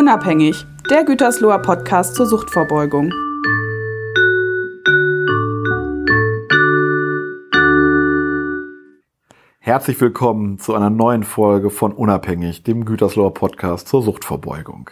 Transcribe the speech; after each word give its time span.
Unabhängig, 0.00 0.64
der 0.88 1.04
Gütersloher 1.04 1.58
Podcast 1.58 2.14
zur 2.14 2.24
Suchtvorbeugung. 2.24 3.12
Herzlich 9.58 10.00
willkommen 10.00 10.58
zu 10.58 10.74
einer 10.74 10.88
neuen 10.88 11.22
Folge 11.22 11.68
von 11.68 11.92
Unabhängig, 11.92 12.62
dem 12.62 12.86
Gütersloher 12.86 13.34
Podcast 13.34 13.88
zur 13.88 14.00
Suchtvorbeugung. 14.00 14.88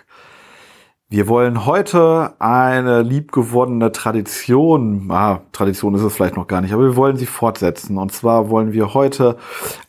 Wir 1.11 1.27
wollen 1.27 1.65
heute 1.65 2.35
eine 2.39 3.01
liebgewonnene 3.01 3.93
Tradition, 3.93 5.07
ah, 5.11 5.41
Tradition 5.53 5.95
ist 5.95 6.03
es 6.03 6.15
vielleicht 6.15 6.37
noch 6.37 6.47
gar 6.47 6.61
nicht, 6.61 6.75
aber 6.75 6.83
wir 6.83 6.97
wollen 6.97 7.17
sie 7.17 7.25
fortsetzen. 7.25 7.97
Und 7.97 8.13
zwar 8.13 8.51
wollen 8.51 8.75
wir 8.75 8.93
heute 8.93 9.39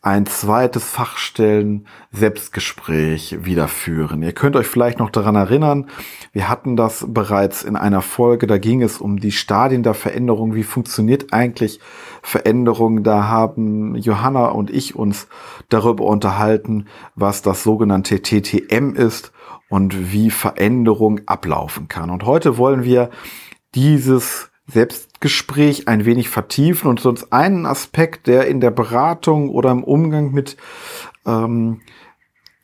ein 0.02 0.26
zweites 0.28 0.86
Fachstellen 0.86 1.88
Selbstgespräch 2.14 3.44
wiederführen. 3.44 4.24
Ihr 4.24 4.32
könnt 4.32 4.56
euch 4.56 4.68
vielleicht 4.68 5.00
noch 5.00 5.10
daran 5.10 5.36
erinnern, 5.36 5.88
wir 6.32 6.48
hatten 6.48 6.78
das 6.78 7.06
bereits 7.10 7.64
in 7.64 7.76
einer 7.76 8.02
Folge, 8.02 8.48
da 8.48 8.58
ging 8.58 8.82
es 8.82 9.02
um 9.02 9.20
die 9.20 9.34
Stadien 9.34 9.84
der 9.84 9.96
Veränderung. 9.96 10.56
Wie 10.56 10.64
funktioniert 10.64 11.34
eigentlich 11.34 11.82
Veränderung? 12.22 13.04
Da 13.04 13.28
haben 13.28 13.98
Johanna 13.98 14.46
und 14.46 14.70
ich 14.70 14.96
uns 14.96 15.28
darüber 15.68 16.06
unterhalten, 16.06 16.86
was 17.16 17.42
das 17.42 17.64
sogenannte 17.64 18.22
TTM 18.22 18.96
ist 18.96 19.34
und 19.70 20.12
wie 20.12 20.32
Veränderung 20.32 21.22
ablaufen 21.28 21.88
kann. 21.88 22.10
Und 22.10 22.24
heute 22.26 22.58
wollen 22.58 22.84
wir 22.84 23.10
dieses 23.76 24.50
Selbstgespräch 24.68 25.88
ein 25.88 26.06
wenig 26.06 26.30
vertiefen 26.30 26.90
und 26.90 27.06
uns 27.06 27.32
einen 27.32 27.66
Aspekt, 27.66 28.28
der 28.28 28.48
in 28.48 28.60
der 28.60 28.72
Beratung 28.72 29.50
oder 29.50 29.72
im 29.72 29.84
Umgang 29.84 30.32
mit 30.32 30.58
ähm, 31.26 31.82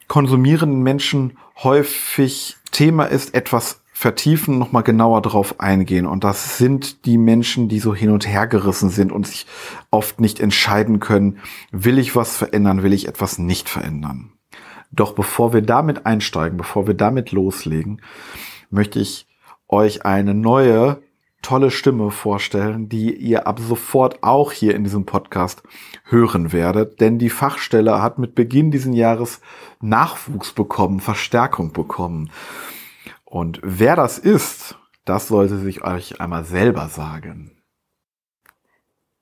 konsumierenden 0.08 0.82
Menschen 0.84 1.38
häufig 1.64 2.58
Thema 2.72 3.06
ist, 3.06 3.34
etwas 3.34 3.82
vertiefen, 3.92 4.60
nochmal 4.60 4.84
genauer 4.84 5.22
drauf 5.22 5.60
eingehen. 5.60 6.06
Und 6.06 6.24
das 6.24 6.58
sind 6.58 7.06
die 7.06 7.18
Menschen, 7.18 7.70
die 7.70 7.80
so 7.80 7.96
hin 7.96 8.12
und 8.12 8.28
her 8.28 8.46
gerissen 8.46 8.90
sind 8.90 9.12
und 9.12 9.26
sich 9.26 9.48
oft 9.90 10.20
nicht 10.20 10.42
entscheiden 10.42 11.00
können, 11.00 11.40
will 11.72 11.98
ich 11.98 12.16
was 12.16 12.36
verändern, 12.36 12.84
will 12.84 12.92
ich 12.92 13.08
etwas 13.08 13.40
nicht 13.40 13.70
verändern. 13.70 14.35
Doch 14.96 15.14
bevor 15.14 15.54
wir 15.54 15.62
damit 15.62 16.06
einsteigen, 16.06 16.58
bevor 16.58 16.88
wir 16.88 16.94
damit 16.94 17.32
loslegen, 17.32 18.02
möchte 18.70 19.00
ich 19.00 19.28
euch 19.68 20.06
eine 20.06 20.34
neue 20.34 21.02
tolle 21.42 21.70
Stimme 21.70 22.10
vorstellen, 22.10 22.90
die 22.90 23.14
ihr 23.14 23.46
ab 23.46 23.60
sofort 23.60 24.24
auch 24.24 24.52
hier 24.52 24.74
in 24.74 24.84
diesem 24.84 25.06
Podcast 25.06 25.62
hören 26.06 26.52
werdet. 26.52 27.00
Denn 27.02 27.20
die 27.20 27.30
Fachstelle 27.30 28.02
hat 28.02 28.18
mit 28.18 28.34
Beginn 28.34 28.72
dieses 28.72 28.96
Jahres 28.96 29.42
Nachwuchs 29.80 30.54
bekommen, 30.54 31.00
Verstärkung 31.02 31.72
bekommen. 31.72 32.32
Und 33.24 33.60
wer 33.62 33.96
das 33.96 34.18
ist, 34.18 34.76
das 35.04 35.28
sollte 35.28 35.58
sich 35.58 35.84
euch 35.84 36.20
einmal 36.20 36.46
selber 36.46 36.88
sagen. 36.88 37.55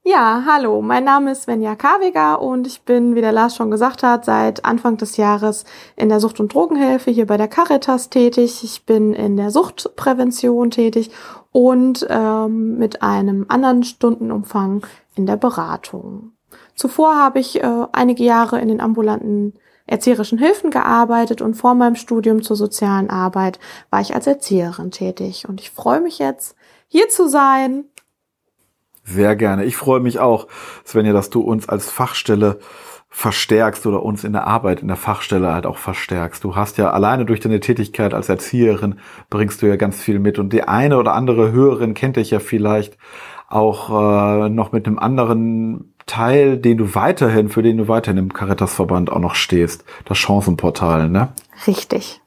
Ja, 0.05 0.43
hallo, 0.45 0.81
mein 0.81 1.05
Name 1.05 1.31
ist 1.31 1.43
Svenja 1.43 1.75
Kaviger 1.77 2.41
und 2.41 2.67
ich 2.67 2.81
bin, 2.81 3.15
wie 3.15 3.21
der 3.21 3.31
Lars 3.31 3.55
schon 3.55 3.71
gesagt 3.71 4.03
hat, 4.03 4.25
seit 4.25 4.65
Anfang 4.65 4.97
des 4.97 5.15
Jahres 5.15 5.63
in 5.95 6.09
der 6.09 6.19
Sucht- 6.19 6.41
und 6.41 6.53
Drogenhilfe 6.53 7.09
hier 7.09 7.25
bei 7.25 7.37
der 7.37 7.47
Caritas 7.47 8.09
tätig. 8.09 8.65
Ich 8.65 8.85
bin 8.85 9.13
in 9.13 9.37
der 9.37 9.49
Suchtprävention 9.49 10.71
tätig 10.71 11.09
und 11.53 12.05
ähm, 12.09 12.77
mit 12.77 13.01
einem 13.01 13.45
anderen 13.47 13.85
Stundenumfang 13.85 14.85
in 15.15 15.25
der 15.25 15.37
Beratung. 15.37 16.33
Zuvor 16.75 17.15
habe 17.15 17.39
ich 17.39 17.63
äh, 17.63 17.85
einige 17.93 18.25
Jahre 18.25 18.59
in 18.59 18.67
den 18.67 18.81
ambulanten 18.81 19.53
erzieherischen 19.87 20.37
Hilfen 20.37 20.69
gearbeitet 20.69 21.41
und 21.41 21.53
vor 21.53 21.75
meinem 21.75 21.95
Studium 21.95 22.43
zur 22.43 22.57
sozialen 22.57 23.09
Arbeit 23.09 23.57
war 23.89 24.01
ich 24.01 24.13
als 24.13 24.27
Erzieherin 24.27 24.91
tätig. 24.91 25.47
Und 25.47 25.61
ich 25.61 25.71
freue 25.71 26.01
mich 26.01 26.19
jetzt, 26.19 26.57
hier 26.89 27.07
zu 27.07 27.29
sein 27.29 27.85
sehr 29.03 29.35
gerne. 29.35 29.65
Ich 29.65 29.77
freue 29.77 29.99
mich 29.99 30.19
auch, 30.19 30.47
Svenja, 30.85 31.13
dass 31.13 31.29
du 31.29 31.41
uns 31.41 31.67
als 31.67 31.89
Fachstelle 31.89 32.59
verstärkst 33.09 33.85
oder 33.85 34.01
uns 34.01 34.23
in 34.23 34.33
der 34.33 34.47
Arbeit 34.47 34.81
in 34.81 34.87
der 34.87 34.97
Fachstelle 34.97 35.53
halt 35.53 35.67
auch 35.67 35.77
verstärkst. 35.77 36.43
Du 36.43 36.55
hast 36.55 36.79
ja 36.79 36.89
alleine 36.89 37.25
durch 37.25 37.39
deine 37.39 37.59
Tätigkeit 37.59 38.11
als 38.13 38.27
Erzieherin 38.27 38.95
bringst 39.29 39.61
du 39.61 39.67
ja 39.67 39.75
ganz 39.75 40.01
viel 40.01 40.17
mit 40.17 40.39
und 40.39 40.51
die 40.51 40.63
eine 40.63 40.97
oder 40.97 41.13
andere 41.13 41.51
Hörerin 41.51 41.93
kennt 41.93 42.15
dich 42.15 42.31
ja 42.31 42.39
vielleicht 42.39 42.97
auch 43.49 43.89
äh, 43.89 44.49
noch 44.49 44.71
mit 44.71 44.87
einem 44.87 44.97
anderen 44.97 45.93
Teil, 46.07 46.57
den 46.57 46.79
du 46.79 46.95
weiterhin, 46.95 47.49
für 47.49 47.61
den 47.61 47.77
du 47.77 47.87
weiterhin 47.87 48.17
im 48.17 48.33
Caritas-Verband 48.33 49.11
auch 49.11 49.19
noch 49.19 49.35
stehst, 49.35 49.85
das 50.05 50.17
Chancenportal, 50.17 51.07
ne? 51.07 51.33
Richtig. 51.67 52.19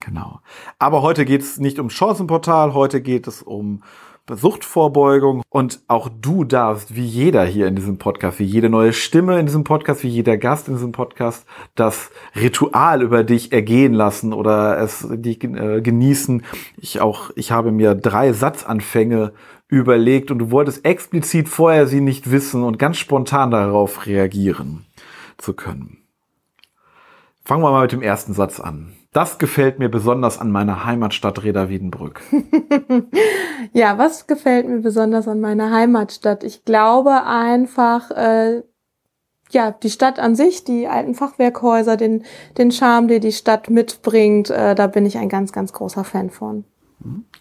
Genau. 0.00 0.40
Aber 0.78 1.02
heute 1.02 1.24
geht 1.24 1.42
es 1.42 1.58
nicht 1.58 1.78
um 1.78 1.90
Chancenportal, 1.90 2.72
heute 2.72 3.02
geht 3.02 3.26
es 3.26 3.42
um 3.42 3.82
Suchtvorbeugung. 4.28 5.42
Und 5.48 5.80
auch 5.88 6.08
du 6.08 6.44
darfst, 6.44 6.94
wie 6.94 7.04
jeder 7.04 7.44
hier 7.44 7.66
in 7.66 7.76
diesem 7.76 7.98
Podcast, 7.98 8.38
wie 8.38 8.44
jede 8.44 8.70
neue 8.70 8.92
Stimme 8.92 9.38
in 9.38 9.46
diesem 9.46 9.64
Podcast, 9.64 10.02
wie 10.02 10.08
jeder 10.08 10.36
Gast 10.36 10.68
in 10.68 10.74
diesem 10.74 10.92
Podcast, 10.92 11.46
das 11.74 12.10
Ritual 12.34 13.02
über 13.02 13.24
dich 13.24 13.52
ergehen 13.52 13.92
lassen 13.92 14.32
oder 14.32 14.78
es 14.78 15.06
die, 15.10 15.38
äh, 15.42 15.80
genießen. 15.80 16.44
Ich 16.76 17.00
auch, 17.00 17.30
ich 17.36 17.52
habe 17.52 17.72
mir 17.72 17.94
drei 17.94 18.32
Satzanfänge 18.32 19.32
überlegt 19.68 20.30
und 20.30 20.38
du 20.38 20.50
wolltest 20.50 20.84
explizit 20.84 21.48
vorher 21.48 21.86
sie 21.86 22.00
nicht 22.00 22.30
wissen 22.30 22.62
und 22.62 22.78
ganz 22.78 22.96
spontan 22.98 23.50
darauf 23.50 24.06
reagieren 24.06 24.86
zu 25.38 25.52
können. 25.52 25.98
Fangen 27.44 27.62
wir 27.62 27.70
mal 27.70 27.82
mit 27.82 27.92
dem 27.92 28.02
ersten 28.02 28.32
Satz 28.32 28.60
an. 28.60 28.94
Das 29.14 29.38
gefällt 29.38 29.78
mir 29.78 29.88
besonders 29.88 30.40
an 30.40 30.50
meiner 30.50 30.84
Heimatstadt 30.84 31.44
Reda 31.44 31.68
Wiedenbrück. 31.68 32.20
ja, 33.72 33.96
was 33.96 34.26
gefällt 34.26 34.68
mir 34.68 34.80
besonders 34.80 35.28
an 35.28 35.40
meiner 35.40 35.70
Heimatstadt? 35.70 36.42
Ich 36.42 36.64
glaube 36.64 37.24
einfach, 37.24 38.10
äh, 38.10 38.64
ja, 39.50 39.70
die 39.70 39.90
Stadt 39.90 40.18
an 40.18 40.34
sich, 40.34 40.64
die 40.64 40.88
alten 40.88 41.14
Fachwerkhäuser, 41.14 41.96
den, 41.96 42.24
den 42.58 42.72
Charme, 42.72 43.06
den 43.06 43.20
die 43.20 43.30
Stadt 43.30 43.70
mitbringt, 43.70 44.50
äh, 44.50 44.74
da 44.74 44.88
bin 44.88 45.06
ich 45.06 45.16
ein 45.16 45.28
ganz, 45.28 45.52
ganz 45.52 45.72
großer 45.72 46.02
Fan 46.02 46.30
von. 46.30 46.64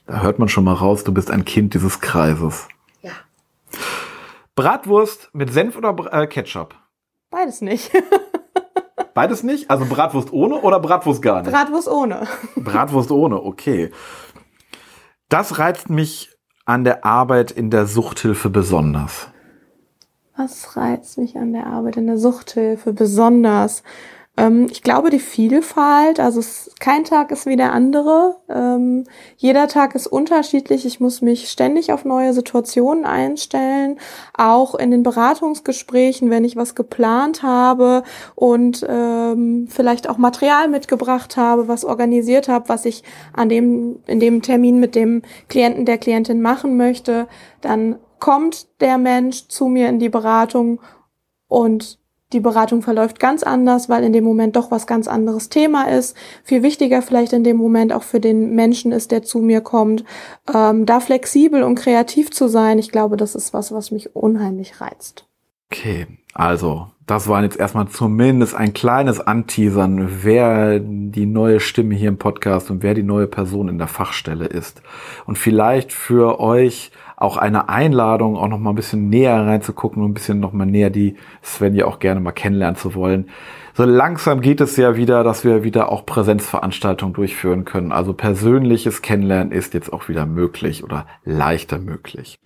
Da 0.05 0.21
hört 0.21 0.37
man 0.37 0.49
schon 0.49 0.65
mal 0.65 0.73
raus, 0.73 1.03
du 1.03 1.11
bist 1.11 1.31
ein 1.31 1.43
Kind 1.43 1.73
dieses 1.73 2.01
Kreises. 2.01 2.67
Ja. 3.01 3.13
Bratwurst 4.55 5.31
mit 5.33 5.51
Senf 5.51 5.75
oder 5.75 5.95
äh, 6.11 6.27
Ketchup? 6.27 6.75
Beides 7.31 7.61
nicht. 7.61 7.91
Beides 9.13 9.43
nicht? 9.43 9.69
Also 9.69 9.85
Bratwurst 9.85 10.33
ohne 10.33 10.55
oder 10.61 10.79
Bratwurst 10.79 11.21
gar 11.21 11.41
nicht? 11.41 11.51
Bratwurst 11.51 11.87
ohne. 11.87 12.27
Bratwurst 12.55 13.11
ohne, 13.11 13.41
okay. 13.41 13.91
Das 15.29 15.59
reizt 15.59 15.89
mich 15.89 16.29
an 16.65 16.83
der 16.83 17.05
Arbeit 17.05 17.51
in 17.51 17.69
der 17.69 17.85
Suchthilfe 17.85 18.49
besonders. 18.49 19.27
Was 20.35 20.75
reizt 20.75 21.17
mich 21.17 21.37
an 21.37 21.53
der 21.53 21.67
Arbeit 21.67 21.97
in 21.97 22.07
der 22.07 22.17
Suchthilfe 22.17 22.93
besonders? 22.93 23.83
Ähm, 24.35 24.67
ich 24.71 24.81
glaube, 24.81 25.11
die 25.11 25.19
Vielfalt, 25.19 26.19
also 26.19 26.39
es, 26.39 26.71
kein 26.79 27.03
Tag 27.03 27.31
ist 27.31 27.45
wie 27.45 27.55
der 27.55 27.71
andere. 27.71 28.37
Ähm, 28.49 29.03
jeder 29.37 29.67
Tag 29.67 29.93
ist 29.93 30.07
unterschiedlich. 30.07 30.85
Ich 30.85 30.99
muss 30.99 31.21
mich 31.21 31.49
ständig 31.49 31.91
auf 31.91 32.03
neue 32.03 32.33
Situationen 32.33 33.05
einstellen. 33.05 33.99
Auch 34.35 34.73
in 34.73 34.89
den 34.89 35.03
Beratungsgesprächen, 35.03 36.31
wenn 36.31 36.45
ich 36.45 36.55
was 36.55 36.73
geplant 36.73 37.43
habe 37.43 38.03
und 38.33 38.85
ähm, 38.89 39.67
vielleicht 39.69 40.09
auch 40.09 40.17
Material 40.17 40.67
mitgebracht 40.67 41.37
habe, 41.37 41.67
was 41.67 41.85
organisiert 41.85 42.47
habe, 42.47 42.69
was 42.69 42.85
ich 42.85 43.03
an 43.33 43.49
dem, 43.49 43.99
in 44.07 44.19
dem 44.19 44.41
Termin 44.41 44.79
mit 44.79 44.95
dem 44.95 45.21
Klienten, 45.47 45.85
der 45.85 45.99
Klientin 45.99 46.41
machen 46.41 46.75
möchte, 46.75 47.27
dann 47.61 47.99
kommt 48.19 48.81
der 48.81 48.97
Mensch 48.97 49.47
zu 49.47 49.67
mir 49.67 49.89
in 49.89 49.99
die 49.99 50.09
Beratung 50.09 50.79
und 51.47 51.99
die 52.33 52.39
Beratung 52.39 52.81
verläuft 52.81 53.19
ganz 53.19 53.43
anders, 53.43 53.89
weil 53.89 54.03
in 54.03 54.13
dem 54.13 54.23
Moment 54.23 54.55
doch 54.55 54.71
was 54.71 54.87
ganz 54.87 55.07
anderes 55.07 55.49
Thema 55.49 55.89
ist. 55.89 56.17
Viel 56.43 56.63
wichtiger 56.63 57.01
vielleicht 57.01 57.33
in 57.33 57.43
dem 57.43 57.57
Moment 57.57 57.93
auch 57.93 58.03
für 58.03 58.19
den 58.19 58.55
Menschen 58.55 58.91
ist, 58.91 59.11
der 59.11 59.23
zu 59.23 59.39
mir 59.39 59.61
kommt, 59.61 60.03
ähm, 60.53 60.85
da 60.85 60.99
flexibel 60.99 61.63
und 61.63 61.75
kreativ 61.75 62.31
zu 62.31 62.47
sein. 62.47 62.79
Ich 62.79 62.91
glaube, 62.91 63.17
das 63.17 63.35
ist 63.35 63.53
was, 63.53 63.71
was 63.71 63.91
mich 63.91 64.15
unheimlich 64.15 64.81
reizt. 64.81 65.25
Okay, 65.71 66.07
also 66.33 66.87
das 67.05 67.27
war 67.27 67.43
jetzt 67.43 67.59
erstmal 67.59 67.87
zumindest 67.87 68.55
ein 68.55 68.73
kleines 68.73 69.19
Anteasern, 69.19 70.23
wer 70.23 70.79
die 70.79 71.25
neue 71.25 71.59
Stimme 71.59 71.95
hier 71.95 72.09
im 72.09 72.17
Podcast 72.17 72.71
und 72.71 72.81
wer 72.81 72.93
die 72.93 73.03
neue 73.03 73.27
Person 73.27 73.67
in 73.67 73.77
der 73.77 73.87
Fachstelle 73.87 74.45
ist. 74.45 74.81
Und 75.25 75.37
vielleicht 75.37 75.91
für 75.91 76.39
euch 76.39 76.91
auch 77.23 77.37
eine 77.37 77.69
Einladung, 77.69 78.35
auch 78.35 78.49
noch 78.49 78.59
mal 78.59 78.71
ein 78.71 78.75
bisschen 78.75 79.07
näher 79.07 79.35
reinzugucken 79.35 80.03
und 80.03 80.11
ein 80.11 80.13
bisschen 80.13 80.41
noch 80.41 80.51
mal 80.51 80.65
näher 80.65 80.89
die 80.89 81.15
Svenja 81.41 81.85
auch 81.85 81.99
gerne 81.99 82.19
mal 82.19 82.33
kennenlernen 82.33 82.75
zu 82.75 82.95
wollen. 82.95 83.29
So 83.73 83.85
langsam 83.85 84.41
geht 84.41 84.59
es 84.59 84.75
ja 84.75 84.97
wieder, 84.97 85.23
dass 85.23 85.45
wir 85.45 85.63
wieder 85.63 85.89
auch 85.89 86.05
Präsenzveranstaltungen 86.05 87.13
durchführen 87.13 87.63
können. 87.63 87.93
Also 87.93 88.13
persönliches 88.13 89.01
Kennenlernen 89.01 89.53
ist 89.53 89.73
jetzt 89.73 89.91
auch 89.93 90.09
wieder 90.09 90.25
möglich 90.25 90.83
oder 90.83 91.07
leichter 91.23 91.79
möglich. 91.79 92.39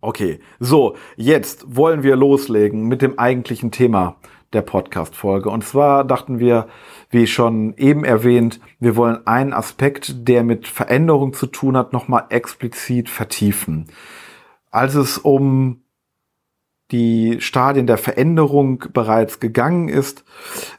Okay, 0.00 0.40
so, 0.58 0.96
jetzt 1.16 1.76
wollen 1.76 2.02
wir 2.02 2.16
loslegen 2.16 2.88
mit 2.88 3.02
dem 3.02 3.18
eigentlichen 3.18 3.72
Thema 3.72 4.16
der 4.56 4.62
Podcast-Folge. 4.62 5.48
Und 5.50 5.62
zwar 5.62 6.02
dachten 6.02 6.40
wir, 6.40 6.66
wie 7.10 7.28
schon 7.28 7.74
eben 7.76 8.04
erwähnt, 8.04 8.58
wir 8.80 8.96
wollen 8.96 9.24
einen 9.26 9.52
Aspekt, 9.52 10.26
der 10.26 10.42
mit 10.42 10.66
Veränderung 10.66 11.32
zu 11.32 11.46
tun 11.46 11.76
hat, 11.76 11.92
nochmal 11.92 12.24
explizit 12.30 13.08
vertiefen. 13.08 13.86
Als 14.72 14.96
es 14.96 15.18
um 15.18 15.82
die 16.92 17.40
Stadien 17.40 17.88
der 17.88 17.98
Veränderung 17.98 18.84
bereits 18.92 19.40
gegangen 19.40 19.88
ist, 19.88 20.24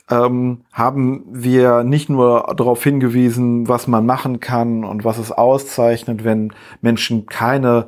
ähm, 0.10 0.62
haben 0.72 1.26
wir 1.30 1.84
nicht 1.84 2.10
nur 2.10 2.54
darauf 2.56 2.82
hingewiesen, 2.82 3.68
was 3.68 3.88
man 3.88 4.06
machen 4.06 4.40
kann 4.40 4.86
und 4.86 5.04
was 5.04 5.18
es 5.18 5.34
auszeichnet, 5.34 6.24
wenn 6.24 6.54
Menschen 6.82 7.26
keine 7.26 7.88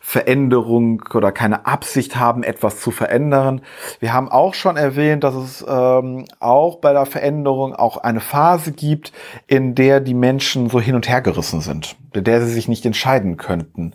Veränderung 0.00 1.02
oder 1.12 1.30
keine 1.30 1.66
Absicht 1.66 2.16
haben, 2.16 2.42
etwas 2.42 2.80
zu 2.80 2.90
verändern. 2.90 3.60
Wir 4.00 4.14
haben 4.14 4.30
auch 4.30 4.54
schon 4.54 4.78
erwähnt, 4.78 5.22
dass 5.22 5.34
es 5.34 5.64
ähm, 5.68 6.24
auch 6.40 6.76
bei 6.76 6.94
der 6.94 7.04
Veränderung 7.04 7.74
auch 7.74 7.98
eine 7.98 8.20
Phase 8.20 8.72
gibt, 8.72 9.12
in 9.46 9.74
der 9.74 10.00
die 10.00 10.14
Menschen 10.14 10.70
so 10.70 10.80
hin 10.80 10.94
und 10.94 11.06
her 11.06 11.20
gerissen 11.20 11.60
sind, 11.60 11.96
in 12.14 12.24
der 12.24 12.40
sie 12.40 12.52
sich 12.52 12.66
nicht 12.66 12.86
entscheiden 12.86 13.36
könnten. 13.36 13.92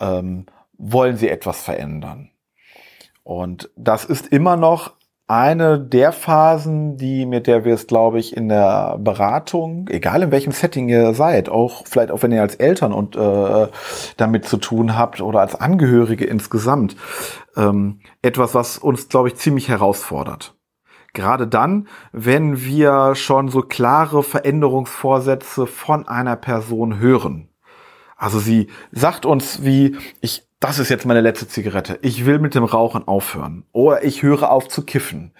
Ähm, 0.00 0.46
wollen 0.76 1.16
sie 1.16 1.28
etwas 1.28 1.62
verändern? 1.62 2.31
Und 3.22 3.70
das 3.76 4.04
ist 4.04 4.28
immer 4.28 4.56
noch 4.56 4.94
eine 5.28 5.78
der 5.80 6.12
Phasen, 6.12 6.96
die 6.96 7.24
mit 7.24 7.46
der 7.46 7.64
wir 7.64 7.74
es, 7.74 7.86
glaube 7.86 8.18
ich, 8.18 8.36
in 8.36 8.48
der 8.48 8.98
Beratung, 8.98 9.88
egal 9.88 10.22
in 10.22 10.30
welchem 10.30 10.52
Setting 10.52 10.88
ihr 10.88 11.14
seid, 11.14 11.48
auch 11.48 11.86
vielleicht 11.86 12.10
auch 12.10 12.22
wenn 12.22 12.32
ihr 12.32 12.42
als 12.42 12.56
Eltern 12.56 12.92
und 12.92 13.16
äh, 13.16 13.68
damit 14.16 14.44
zu 14.44 14.58
tun 14.58 14.96
habt 14.96 15.20
oder 15.20 15.40
als 15.40 15.54
Angehörige 15.54 16.26
insgesamt, 16.26 16.96
ähm, 17.56 18.00
etwas, 18.20 18.54
was 18.54 18.78
uns, 18.78 19.08
glaube 19.08 19.28
ich, 19.28 19.36
ziemlich 19.36 19.68
herausfordert. 19.68 20.54
Gerade 21.14 21.46
dann, 21.46 21.88
wenn 22.12 22.64
wir 22.64 23.14
schon 23.14 23.48
so 23.48 23.60
klare 23.60 24.22
Veränderungsvorsätze 24.22 25.66
von 25.66 26.08
einer 26.08 26.36
Person 26.36 26.98
hören. 26.98 27.48
Also 28.16 28.38
sie 28.38 28.68
sagt 28.92 29.26
uns 29.26 29.64
wie, 29.64 29.96
ich 30.20 30.48
das 30.62 30.78
ist 30.78 30.90
jetzt 30.90 31.06
meine 31.06 31.20
letzte 31.20 31.48
Zigarette. 31.48 31.98
Ich 32.02 32.24
will 32.24 32.38
mit 32.38 32.54
dem 32.54 32.62
Rauchen 32.62 33.08
aufhören. 33.08 33.64
Oder 33.72 34.04
ich 34.04 34.22
höre 34.22 34.50
auf 34.50 34.68
zu 34.68 34.84
kiffen. 34.84 35.34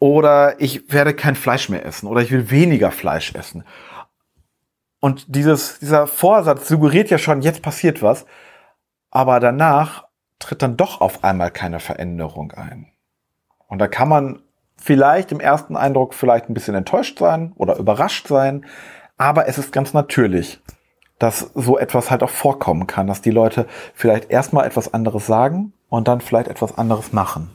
Oder 0.00 0.60
ich 0.60 0.92
werde 0.92 1.14
kein 1.14 1.36
Fleisch 1.36 1.68
mehr 1.68 1.86
essen. 1.86 2.08
Oder 2.08 2.20
ich 2.20 2.32
will 2.32 2.50
weniger 2.50 2.90
Fleisch 2.90 3.32
essen. 3.34 3.64
Und 4.98 5.36
dieses, 5.36 5.78
dieser 5.78 6.08
Vorsatz 6.08 6.66
suggeriert 6.66 7.10
ja 7.10 7.18
schon, 7.18 7.42
jetzt 7.42 7.62
passiert 7.62 8.02
was. 8.02 8.26
Aber 9.12 9.38
danach 9.38 10.08
tritt 10.40 10.62
dann 10.62 10.76
doch 10.76 11.00
auf 11.00 11.22
einmal 11.22 11.52
keine 11.52 11.78
Veränderung 11.78 12.50
ein. 12.52 12.90
Und 13.68 13.78
da 13.78 13.86
kann 13.86 14.08
man 14.08 14.42
vielleicht 14.76 15.30
im 15.30 15.38
ersten 15.38 15.76
Eindruck 15.76 16.14
vielleicht 16.14 16.50
ein 16.50 16.54
bisschen 16.54 16.74
enttäuscht 16.74 17.20
sein 17.20 17.52
oder 17.54 17.76
überrascht 17.76 18.26
sein. 18.26 18.66
Aber 19.16 19.46
es 19.46 19.58
ist 19.58 19.72
ganz 19.72 19.94
natürlich, 19.94 20.60
dass 21.18 21.50
so 21.54 21.78
etwas 21.78 22.10
halt 22.10 22.22
auch 22.22 22.30
vorkommen 22.30 22.86
kann, 22.86 23.06
dass 23.06 23.22
die 23.22 23.30
Leute 23.30 23.66
vielleicht 23.94 24.30
erstmal 24.30 24.66
etwas 24.66 24.92
anderes 24.92 25.26
sagen 25.26 25.72
und 25.88 26.08
dann 26.08 26.20
vielleicht 26.20 26.48
etwas 26.48 26.76
anderes 26.76 27.12
machen. 27.12 27.50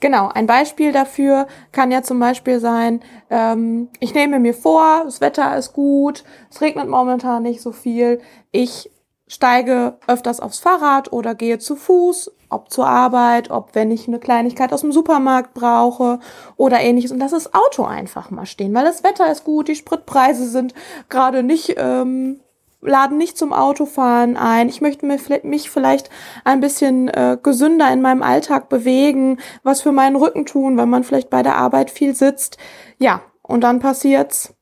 Genau, 0.00 0.28
ein 0.28 0.48
Beispiel 0.48 0.90
dafür 0.90 1.46
kann 1.70 1.92
ja 1.92 2.02
zum 2.02 2.18
Beispiel 2.18 2.58
sein, 2.58 3.00
ähm, 3.30 3.88
ich 4.00 4.14
nehme 4.14 4.40
mir 4.40 4.52
vor, 4.52 5.02
das 5.04 5.20
Wetter 5.20 5.56
ist 5.56 5.74
gut, 5.74 6.24
es 6.50 6.60
regnet 6.60 6.88
momentan 6.88 7.44
nicht 7.44 7.62
so 7.62 7.70
viel, 7.70 8.20
ich 8.50 8.90
steige 9.28 9.98
öfters 10.08 10.40
aufs 10.40 10.58
Fahrrad 10.58 11.12
oder 11.12 11.36
gehe 11.36 11.60
zu 11.60 11.76
Fuß, 11.76 12.32
ob 12.48 12.70
zur 12.70 12.86
Arbeit, 12.86 13.52
ob 13.52 13.76
wenn 13.76 13.92
ich 13.92 14.08
eine 14.08 14.18
Kleinigkeit 14.18 14.72
aus 14.72 14.80
dem 14.80 14.90
Supermarkt 14.90 15.54
brauche 15.54 16.18
oder 16.56 16.80
ähnliches 16.80 17.12
und 17.12 17.20
lass 17.20 17.30
das 17.30 17.54
Auto 17.54 17.84
einfach 17.84 18.30
mal 18.30 18.44
stehen, 18.44 18.74
weil 18.74 18.84
das 18.84 19.04
Wetter 19.04 19.30
ist 19.30 19.44
gut, 19.44 19.68
die 19.68 19.76
Spritpreise 19.76 20.48
sind 20.48 20.74
gerade 21.08 21.44
nicht 21.44 21.76
ähm, 21.78 22.40
laden 22.82 23.16
nicht 23.16 23.38
zum 23.38 23.52
Autofahren 23.52 24.36
ein. 24.36 24.68
Ich 24.68 24.80
möchte 24.80 25.06
mich 25.06 25.70
vielleicht 25.70 26.10
ein 26.44 26.60
bisschen 26.60 27.08
äh, 27.08 27.38
gesünder 27.42 27.92
in 27.92 28.02
meinem 28.02 28.22
Alltag 28.22 28.68
bewegen, 28.68 29.38
was 29.62 29.80
für 29.80 29.92
meinen 29.92 30.16
Rücken 30.16 30.44
tun, 30.46 30.76
weil 30.76 30.86
man 30.86 31.04
vielleicht 31.04 31.30
bei 31.30 31.42
der 31.42 31.56
Arbeit 31.56 31.90
viel 31.90 32.14
sitzt. 32.14 32.58
Ja, 32.98 33.22
und 33.42 33.62
dann 33.62 33.78
passiert's. 33.78 34.54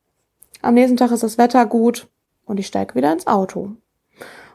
Am 0.63 0.75
nächsten 0.75 0.99
Tag 0.99 1.11
ist 1.11 1.23
das 1.23 1.39
Wetter 1.39 1.65
gut 1.65 2.09
und 2.45 2.61
ich 2.61 2.67
steige 2.67 2.95
wieder 2.95 3.13
ins 3.13 3.27
Auto. 3.27 3.73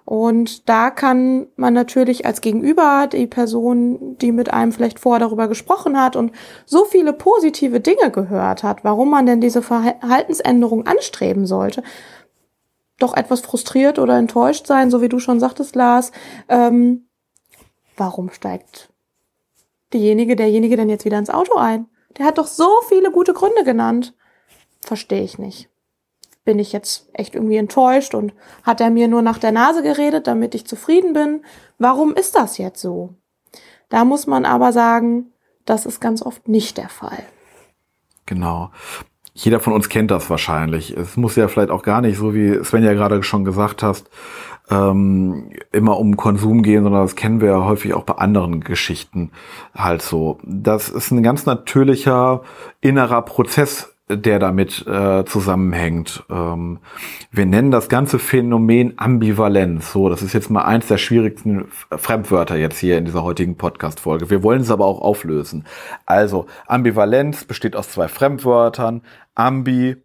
Und 0.05 0.69
da 0.69 0.91
kann 0.91 1.47
man 1.55 1.73
natürlich 1.73 2.27
als 2.27 2.41
Gegenüber 2.41 3.07
die 3.11 3.25
Person, 3.25 4.17
die 4.21 4.31
mit 4.31 4.53
einem 4.53 4.71
vielleicht 4.71 4.99
vorher 4.99 5.19
darüber 5.19 5.47
gesprochen 5.47 5.99
hat 5.99 6.15
und 6.15 6.31
so 6.65 6.85
viele 6.85 7.11
positive 7.11 7.79
Dinge 7.79 8.11
gehört 8.11 8.61
hat, 8.61 8.83
warum 8.83 9.09
man 9.09 9.25
denn 9.25 9.41
diese 9.41 9.63
Verhaltensänderung 9.63 10.85
anstreben 10.85 11.47
sollte, 11.47 11.81
doch 12.99 13.15
etwas 13.15 13.41
frustriert 13.41 13.99
oder 13.99 14.17
enttäuscht 14.17 14.67
sein, 14.67 14.89
so 14.89 15.01
wie 15.01 15.09
du 15.09 15.19
schon 15.19 15.39
sagtest, 15.39 15.75
Lars. 15.75 16.11
Ähm, 16.47 17.07
warum 17.97 18.29
steigt 18.31 18.89
diejenige, 19.93 20.35
derjenige 20.35 20.77
denn 20.77 20.89
jetzt 20.89 21.05
wieder 21.05 21.19
ins 21.19 21.29
Auto 21.29 21.55
ein? 21.55 21.87
Der 22.17 22.25
hat 22.25 22.37
doch 22.37 22.47
so 22.47 22.69
viele 22.87 23.11
gute 23.11 23.33
Gründe 23.33 23.63
genannt. 23.63 24.13
Verstehe 24.81 25.23
ich 25.23 25.37
nicht. 25.37 25.69
Bin 26.43 26.59
ich 26.59 26.71
jetzt 26.71 27.09
echt 27.13 27.33
irgendwie 27.33 27.57
enttäuscht 27.57 28.13
und 28.13 28.33
hat 28.63 28.79
er 28.79 28.89
mir 28.89 29.07
nur 29.07 29.21
nach 29.21 29.39
der 29.39 29.51
Nase 29.51 29.81
geredet, 29.81 30.27
damit 30.27 30.53
ich 30.55 30.67
zufrieden 30.67 31.13
bin? 31.13 31.43
Warum 31.79 32.13
ist 32.13 32.35
das 32.35 32.57
jetzt 32.57 32.81
so? 32.81 33.15
Da 33.89 34.05
muss 34.05 34.27
man 34.27 34.45
aber 34.45 34.71
sagen, 34.71 35.33
das 35.65 35.85
ist 35.85 35.99
ganz 35.99 36.21
oft 36.21 36.47
nicht 36.47 36.77
der 36.77 36.89
Fall. 36.89 37.23
Genau 38.25 38.69
jeder 39.35 39.59
von 39.59 39.73
uns 39.73 39.89
kennt 39.89 40.11
das 40.11 40.29
wahrscheinlich. 40.29 40.91
Es 40.91 41.17
muss 41.17 41.35
ja 41.35 41.49
vielleicht 41.49 41.69
auch 41.69 41.83
gar 41.83 41.99
nicht, 41.99 42.17
so 42.17 42.33
wie 42.33 42.63
Sven 42.63 42.83
ja 42.83 42.93
gerade 42.93 43.21
schon 43.21 43.43
gesagt 43.43 43.83
hast, 43.83 44.09
ähm, 44.71 45.49
immer 45.73 45.99
um 45.99 46.15
Konsum 46.15 46.63
gehen, 46.63 46.83
sondern 46.83 47.03
das 47.03 47.17
kennen 47.17 47.41
wir 47.41 47.49
ja 47.49 47.65
häufig 47.65 47.93
auch 47.93 48.03
bei 48.03 48.15
anderen 48.15 48.61
Geschichten 48.61 49.31
halt 49.75 50.01
so. 50.01 50.39
Das 50.43 50.87
ist 50.87 51.11
ein 51.11 51.21
ganz 51.21 51.45
natürlicher 51.45 52.41
innerer 52.79 53.21
Prozess, 53.23 53.94
der 54.07 54.37
damit 54.37 54.85
äh, 54.85 55.25
zusammenhängt. 55.25 56.23
Ähm, 56.29 56.79
wir 57.31 57.45
nennen 57.45 57.71
das 57.71 57.89
ganze 57.89 58.19
Phänomen 58.19 58.93
Ambivalenz. 58.97 59.91
So, 59.91 60.09
das 60.09 60.21
ist 60.21 60.33
jetzt 60.33 60.51
mal 60.51 60.63
eins 60.63 60.87
der 60.87 60.99
schwierigsten 60.99 61.65
Fremdwörter 61.89 62.55
jetzt 62.55 62.77
hier 62.77 62.99
in 62.99 63.05
dieser 63.05 63.23
heutigen 63.23 63.57
Podcast-Folge. 63.57 64.29
Wir 64.29 64.43
wollen 64.43 64.61
es 64.61 64.69
aber 64.69 64.85
auch 64.85 65.01
auflösen. 65.01 65.65
Also, 66.05 66.45
Ambivalenz 66.67 67.45
besteht 67.45 67.75
aus 67.75 67.89
zwei 67.89 68.07
Fremdwörtern. 68.07 69.01
Ambi, 69.33 69.97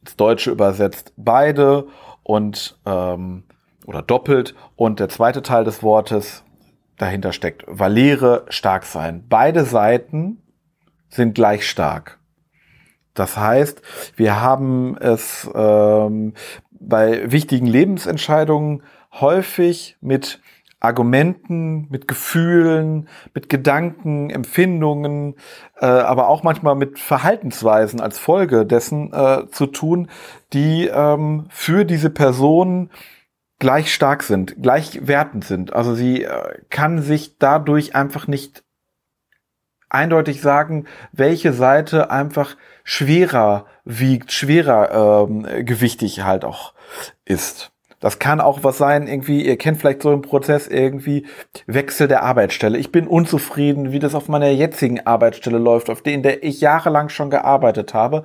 ins 0.00 0.16
Deutsche 0.16 0.50
übersetzt 0.50 1.12
beide 1.16 1.86
und 2.22 2.78
ähm, 2.86 3.44
oder 3.84 4.00
doppelt. 4.00 4.54
Und 4.76 4.98
der 4.98 5.10
zweite 5.10 5.42
Teil 5.42 5.64
des 5.64 5.82
Wortes 5.82 6.42
dahinter 6.96 7.32
steckt 7.32 7.64
Valere, 7.66 8.46
stark 8.48 8.84
sein. 8.84 9.24
Beide 9.28 9.64
Seiten 9.64 10.38
sind 11.10 11.34
gleich 11.34 11.68
stark. 11.68 12.18
Das 13.14 13.36
heißt, 13.36 13.82
wir 14.16 14.40
haben 14.40 14.96
es 14.98 15.48
ähm, 15.54 16.34
bei 16.70 17.30
wichtigen 17.30 17.66
Lebensentscheidungen 17.66 18.82
häufig 19.12 19.96
mit 20.00 20.40
Argumenten, 20.82 21.86
mit 21.90 22.08
Gefühlen, 22.08 23.08
mit 23.34 23.48
Gedanken, 23.48 24.30
Empfindungen, 24.30 25.36
äh, 25.80 25.86
aber 25.86 26.28
auch 26.28 26.42
manchmal 26.42 26.74
mit 26.74 26.98
Verhaltensweisen 26.98 28.00
als 28.00 28.18
Folge 28.18 28.66
dessen 28.66 29.12
äh, 29.12 29.46
zu 29.50 29.66
tun, 29.66 30.08
die 30.52 30.88
ähm, 30.88 31.46
für 31.50 31.84
diese 31.84 32.10
Person 32.10 32.90
gleich 33.60 33.94
stark 33.94 34.24
sind, 34.24 34.60
gleich 34.60 35.06
wertend 35.06 35.44
sind. 35.44 35.72
Also 35.72 35.94
sie 35.94 36.24
äh, 36.24 36.58
kann 36.68 37.00
sich 37.00 37.38
dadurch 37.38 37.94
einfach 37.94 38.26
nicht 38.26 38.64
eindeutig 39.92 40.40
sagen, 40.40 40.86
welche 41.12 41.52
Seite 41.52 42.10
einfach 42.10 42.56
schwerer 42.84 43.66
wiegt, 43.84 44.32
schwerer 44.32 45.26
ähm, 45.28 45.46
gewichtig 45.64 46.22
halt 46.22 46.44
auch 46.44 46.74
ist. 47.24 47.72
Das 48.02 48.18
kann 48.18 48.40
auch 48.40 48.64
was 48.64 48.78
sein, 48.78 49.06
irgendwie, 49.06 49.46
ihr 49.46 49.56
kennt 49.56 49.78
vielleicht 49.78 50.02
so 50.02 50.10
einen 50.10 50.22
Prozess 50.22 50.66
irgendwie, 50.66 51.24
Wechsel 51.68 52.08
der 52.08 52.24
Arbeitsstelle. 52.24 52.76
Ich 52.76 52.90
bin 52.90 53.06
unzufrieden, 53.06 53.92
wie 53.92 54.00
das 54.00 54.16
auf 54.16 54.26
meiner 54.26 54.48
jetzigen 54.48 55.06
Arbeitsstelle 55.06 55.58
läuft, 55.58 55.88
auf 55.88 56.02
der, 56.02 56.14
in 56.14 56.24
der 56.24 56.42
ich 56.42 56.60
jahrelang 56.60 57.10
schon 57.10 57.30
gearbeitet 57.30 57.94
habe. 57.94 58.24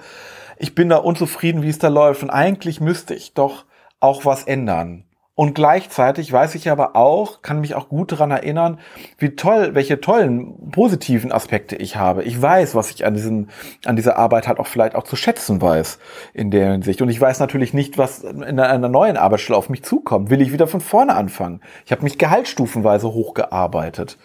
Ich 0.58 0.74
bin 0.74 0.90
da 0.90 0.98
unzufrieden, 0.98 1.62
wie 1.62 1.70
es 1.70 1.78
da 1.78 1.90
läuft. 1.90 2.24
Und 2.24 2.32
eigentlich 2.32 2.82
müsste 2.82 3.14
ich 3.14 3.36
doch 3.36 3.66
auch 4.00 4.26
was 4.26 4.46
ändern. 4.46 5.04
Und 5.38 5.54
gleichzeitig 5.54 6.34
weiß 6.34 6.56
ich 6.56 6.72
aber 6.72 6.96
auch, 6.96 7.44
kann 7.44 7.62
mich 7.62 7.76
auch 7.76 7.90
gut 7.90 8.12
daran 8.12 8.32
erinnern, 8.32 8.80
wie 9.20 9.36
toll, 9.36 9.76
welche 9.76 10.02
tollen 10.02 10.72
positiven 10.72 11.32
Aspekte 11.32 11.76
ich 11.76 11.96
habe. 11.96 12.24
Ich 12.24 12.42
weiß, 12.42 12.74
was 12.74 12.90
ich 12.90 13.06
an 13.06 13.14
diesem, 13.14 13.50
an 13.86 13.96
dieser 13.96 14.18
Arbeit 14.18 14.48
halt 14.48 14.58
auch 14.58 14.66
vielleicht 14.66 14.96
auch 14.96 15.04
zu 15.04 15.16
schätzen 15.16 15.62
weiß 15.62 16.00
in 16.34 16.50
der 16.50 16.72
Hinsicht. 16.72 17.04
Und 17.04 17.10
ich 17.10 17.22
weiß 17.22 17.40
natürlich 17.40 17.76
nicht, 17.76 18.00
was 18.00 18.24
in 18.24 18.60
einer 18.60 18.90
neuen 18.90 19.16
Arbeitsstelle 19.16 19.60
auf 19.60 19.70
mich 19.70 19.84
zukommt. 19.84 20.32
Will 20.32 20.42
ich 20.42 20.52
wieder 20.52 20.66
von 20.66 20.82
vorne 20.82 21.14
anfangen? 21.14 21.62
Ich 21.86 21.92
habe 21.92 22.02
mich 22.02 22.18
gehaltsstufenweise 22.18 23.14
hochgearbeitet. 23.14 24.18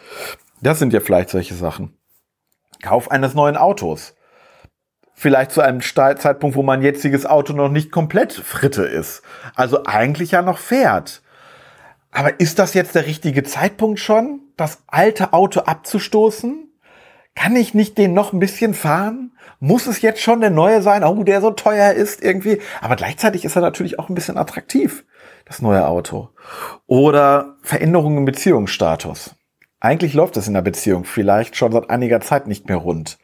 Das 0.63 0.79
sind 0.79 0.95
ja 0.95 1.01
vielleicht 1.01 1.29
solche 1.29 1.55
Sachen. 1.55 1.95
Kauf 2.81 3.11
eines 3.11 3.35
neuen 3.35 3.59
Autos 3.59 4.15
vielleicht 5.23 5.53
zu 5.53 5.61
einem 5.61 5.81
Zeitpunkt, 5.81 6.57
wo 6.57 6.65
mein 6.65 6.83
jetziges 6.83 7.27
Auto 7.27 7.53
noch 7.53 7.69
nicht 7.69 7.93
komplett 7.93 8.33
Fritte 8.33 8.83
ist. 8.83 9.23
Also 9.55 9.85
eigentlich 9.85 10.33
ja 10.33 10.43
noch 10.43 10.59
fährt. 10.59 11.23
Aber 12.11 12.41
ist 12.41 12.59
das 12.59 12.75
jetzt 12.75 12.97
der 12.97 13.07
richtige 13.07 13.45
Zeitpunkt 13.45 14.01
schon, 14.01 14.41
das 14.57 14.83
alte 14.89 15.33
Auto 15.33 15.61
abzustoßen? 15.61 16.69
Kann 17.37 17.55
ich 17.55 17.73
nicht 17.73 17.99
den 17.99 18.15
noch 18.15 18.33
ein 18.33 18.41
bisschen 18.41 18.75
fahren? 18.75 19.31
Muss 19.61 19.87
es 19.87 20.03
jetzt 20.03 20.21
schon 20.21 20.41
der 20.41 20.51
neue 20.51 20.83
sein? 20.83 21.05
Oh, 21.05 21.23
der 21.23 21.41
so 21.41 21.53
teuer 21.53 21.93
ist 21.93 22.21
irgendwie. 22.21 22.61
Aber 22.81 22.97
gleichzeitig 22.97 23.45
ist 23.45 23.55
er 23.55 23.63
natürlich 23.63 24.01
auch 24.01 24.09
ein 24.09 24.17
bisschen 24.17 24.37
attraktiv, 24.37 25.05
das 25.45 25.63
neue 25.63 25.87
Auto. 25.87 26.31
Oder 26.89 27.55
Veränderungen 27.63 28.19
im 28.19 28.25
Beziehungsstatus. 28.25 29.37
Eigentlich 29.79 30.15
läuft 30.15 30.37
es 30.37 30.49
in 30.49 30.55
der 30.55 30.63
Beziehung 30.63 31.05
vielleicht 31.05 31.55
schon 31.55 31.71
seit 31.71 31.91
einiger 31.91 32.21
Zeit 32.21 32.49
nicht 32.49 32.69
mehr 32.69 32.77
rund 32.79 33.19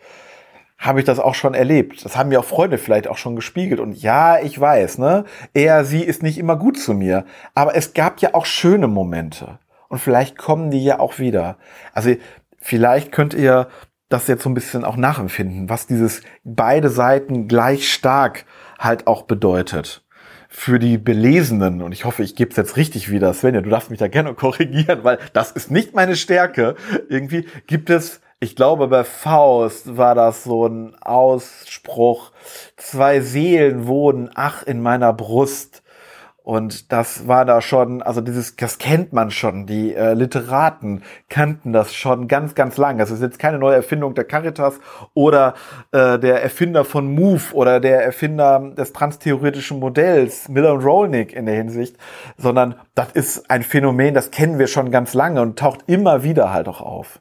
habe 0.79 1.01
ich 1.01 1.05
das 1.05 1.19
auch 1.19 1.35
schon 1.35 1.55
erlebt. 1.55 2.05
Das 2.05 2.17
haben 2.17 2.29
mir 2.29 2.39
auch 2.39 2.45
Freunde 2.45 2.79
vielleicht 2.79 3.09
auch 3.09 3.19
schon 3.19 3.35
gespiegelt. 3.35 3.81
Und 3.81 4.01
ja, 4.01 4.39
ich 4.39 4.59
weiß, 4.59 4.99
ne, 4.99 5.25
er, 5.53 5.85
sie 5.85 6.03
ist 6.05 6.23
nicht 6.23 6.39
immer 6.39 6.57
gut 6.57 6.79
zu 6.79 6.95
mir. 6.95 7.25
Aber 7.55 7.75
es 7.77 7.95
gab 7.95 8.21
ja 8.21 8.35
auch 8.35 8.47
schöne 8.47 8.87
Momente. 8.87 9.59
Und 9.89 9.99
vielleicht 9.99 10.39
kommen 10.39 10.71
die 10.71 10.85
ja 10.85 11.01
auch 11.01 11.19
wieder. 11.19 11.57
Also 11.93 12.15
vielleicht 12.59 13.11
könnt 13.11 13.35
ihr 13.35 13.69
das 14.09 14.29
jetzt 14.29 14.45
so 14.45 14.51
ein 14.51 14.55
bisschen 14.55 14.85
auch 14.85 14.97
nachempfinden, 14.97 15.69
was 15.69 15.87
dieses 15.87 16.23
beide 16.45 16.89
Seiten 16.91 17.49
gleich 17.49 17.93
stark 17.93 18.45
halt 18.79 19.07
auch 19.07 19.23
bedeutet. 19.23 20.05
Für 20.49 20.79
die 20.79 20.97
Belesenen, 20.97 21.83
und 21.83 21.93
ich 21.93 22.07
hoffe, 22.07 22.23
ich 22.23 22.35
gebe 22.35 22.51
es 22.51 22.57
jetzt 22.57 22.77
richtig 22.77 23.11
wieder, 23.11 23.35
Svenja, 23.35 23.61
du 23.61 23.69
darfst 23.69 23.91
mich 23.91 23.99
da 23.99 24.09
gerne 24.09 24.33
korrigieren, 24.35 25.01
weil 25.03 25.19
das 25.33 25.51
ist 25.51 25.71
nicht 25.71 25.95
meine 25.95 26.17
Stärke. 26.17 26.77
Irgendwie 27.09 27.47
gibt 27.67 27.91
es 27.91 28.21
ich 28.41 28.55
glaube, 28.55 28.87
bei 28.89 29.03
Faust 29.05 29.97
war 29.97 30.15
das 30.15 30.45
so 30.45 30.67
ein 30.67 30.95
Ausspruch. 31.01 32.31
Zwei 32.77 33.21
Seelen 33.21 33.87
wohnen, 33.87 34.31
ach, 34.35 34.63
in 34.63 34.81
meiner 34.81 35.13
Brust. 35.13 35.83
Und 36.49 36.93
das 36.93 37.29
war 37.29 37.45
da 37.45 37.61
schon, 37.61 38.01
also 38.01 38.23
dieses, 38.23 38.57
das 38.57 38.79
kennt 38.79 39.13
man 39.13 39.31
schon. 39.31 39.67
Die 39.67 39.95
äh, 39.95 40.15
Literaten 40.15 41.03
kannten 41.29 41.75
das 41.75 41.95
schon 41.95 42.27
ganz, 42.27 42.55
ganz 42.55 42.79
lang. 42.79 42.97
Das 42.97 43.11
ist 43.11 43.21
jetzt 43.21 43.39
keine 43.39 43.59
neue 43.59 43.75
Erfindung 43.75 44.15
der 44.15 44.25
Caritas 44.25 44.81
oder 45.13 45.53
äh, 45.93 46.19
der 46.19 46.43
Erfinder 46.43 46.87
von 46.87 47.13
Move 47.13 47.53
oder 47.53 47.81
der 47.81 48.03
Erfinder 48.03 48.73
des 48.75 48.95
transtheoretischen 48.95 49.79
Modells, 49.79 50.49
Miller 50.49 50.73
und 50.73 50.85
Rolnick 50.85 51.35
in 51.35 51.45
der 51.45 51.57
Hinsicht, 51.57 51.97
sondern 52.39 52.77
das 52.95 53.13
ist 53.13 53.51
ein 53.51 53.63
Phänomen, 53.63 54.15
das 54.15 54.31
kennen 54.31 54.59
wir 54.59 54.69
schon 54.69 54.91
ganz 54.91 55.13
lange 55.13 55.43
und 55.43 55.59
taucht 55.59 55.81
immer 55.87 56.23
wieder 56.23 56.51
halt 56.51 56.67
auch 56.67 56.81
auf. 56.81 57.21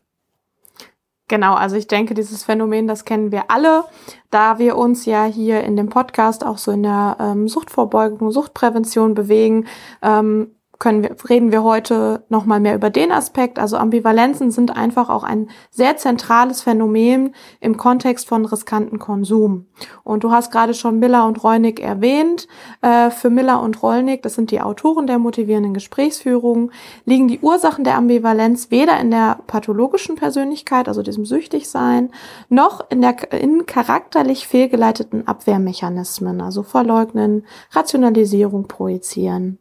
Genau, 1.30 1.56
also 1.56 1.76
ich 1.76 1.88
denke, 1.88 2.14
dieses 2.14 2.46
Phänomen, 2.46 2.88
das 2.88 3.04
kennen 3.04 3.34
wir 3.34 3.52
alle, 3.52 3.84
da 4.30 4.60
wir 4.60 4.78
uns 4.78 5.06
ja 5.06 5.26
hier 5.26 5.62
in 5.64 5.76
dem 5.76 5.90
Podcast 5.90 6.46
auch 6.46 6.58
so 6.58 6.72
in 6.72 6.84
der 6.84 7.18
ähm, 7.20 7.50
Suchtvorbeugung, 7.50 8.32
Suchtprävention 8.32 9.14
bewegen, 9.14 9.68
ähm, 10.02 10.52
können 10.80 11.04
wir, 11.04 11.16
reden 11.30 11.52
wir 11.52 11.64
heute 11.64 12.24
nochmal 12.30 12.60
mehr 12.60 12.76
über 12.76 12.90
den 12.90 13.12
Aspekt. 13.12 13.60
Also 13.60 13.78
Ambivalenzen 13.78 14.52
sind 14.52 14.76
einfach 14.76 15.10
auch 15.10 15.24
ein 15.24 15.50
sehr 15.72 15.98
zentrales 15.98 16.62
Phänomen 16.62 17.34
im 17.60 17.78
Kontext 17.78 18.28
von 18.28 18.46
riskanten 18.46 19.00
Konsum. 19.00 19.68
Und 20.04 20.24
du 20.24 20.32
hast 20.32 20.52
gerade 20.52 20.74
schon 20.74 21.00
Miller 21.00 21.26
und 21.26 21.44
Rollnick 21.44 21.80
erwähnt. 21.80 22.48
Äh, 22.82 23.10
für 23.10 23.30
Miller 23.30 23.62
und 23.62 23.82
Rollnick, 23.82 24.22
das 24.22 24.36
sind 24.36 24.52
die 24.52 24.62
Autoren 24.62 25.08
der 25.08 25.20
motivierenden 25.20 25.74
Gesprächsführung, 25.74 26.72
liegen 27.06 27.28
die 27.28 27.40
Ursachen 27.40 27.84
der 27.84 27.96
Ambivalenz 27.96 28.72
weder 28.72 29.00
in 29.00 29.12
der 29.12 29.40
pathologischen 29.48 30.16
Persönlichkeit, 30.16 30.88
also 30.88 31.02
diesem 31.02 31.26
Süchtigsein, 31.26 32.12
noch 32.50 32.90
in 32.90 33.02
der 33.02 33.32
in 33.34 33.66
charakterlich 33.66 34.48
fehlgeleiteten 34.48 35.28
Abwehrmechanismen, 35.28 36.42
also 36.42 36.64
Verleugnen, 36.64 37.46
Rationalisierung, 37.72 38.68
Projizieren. 38.68 39.60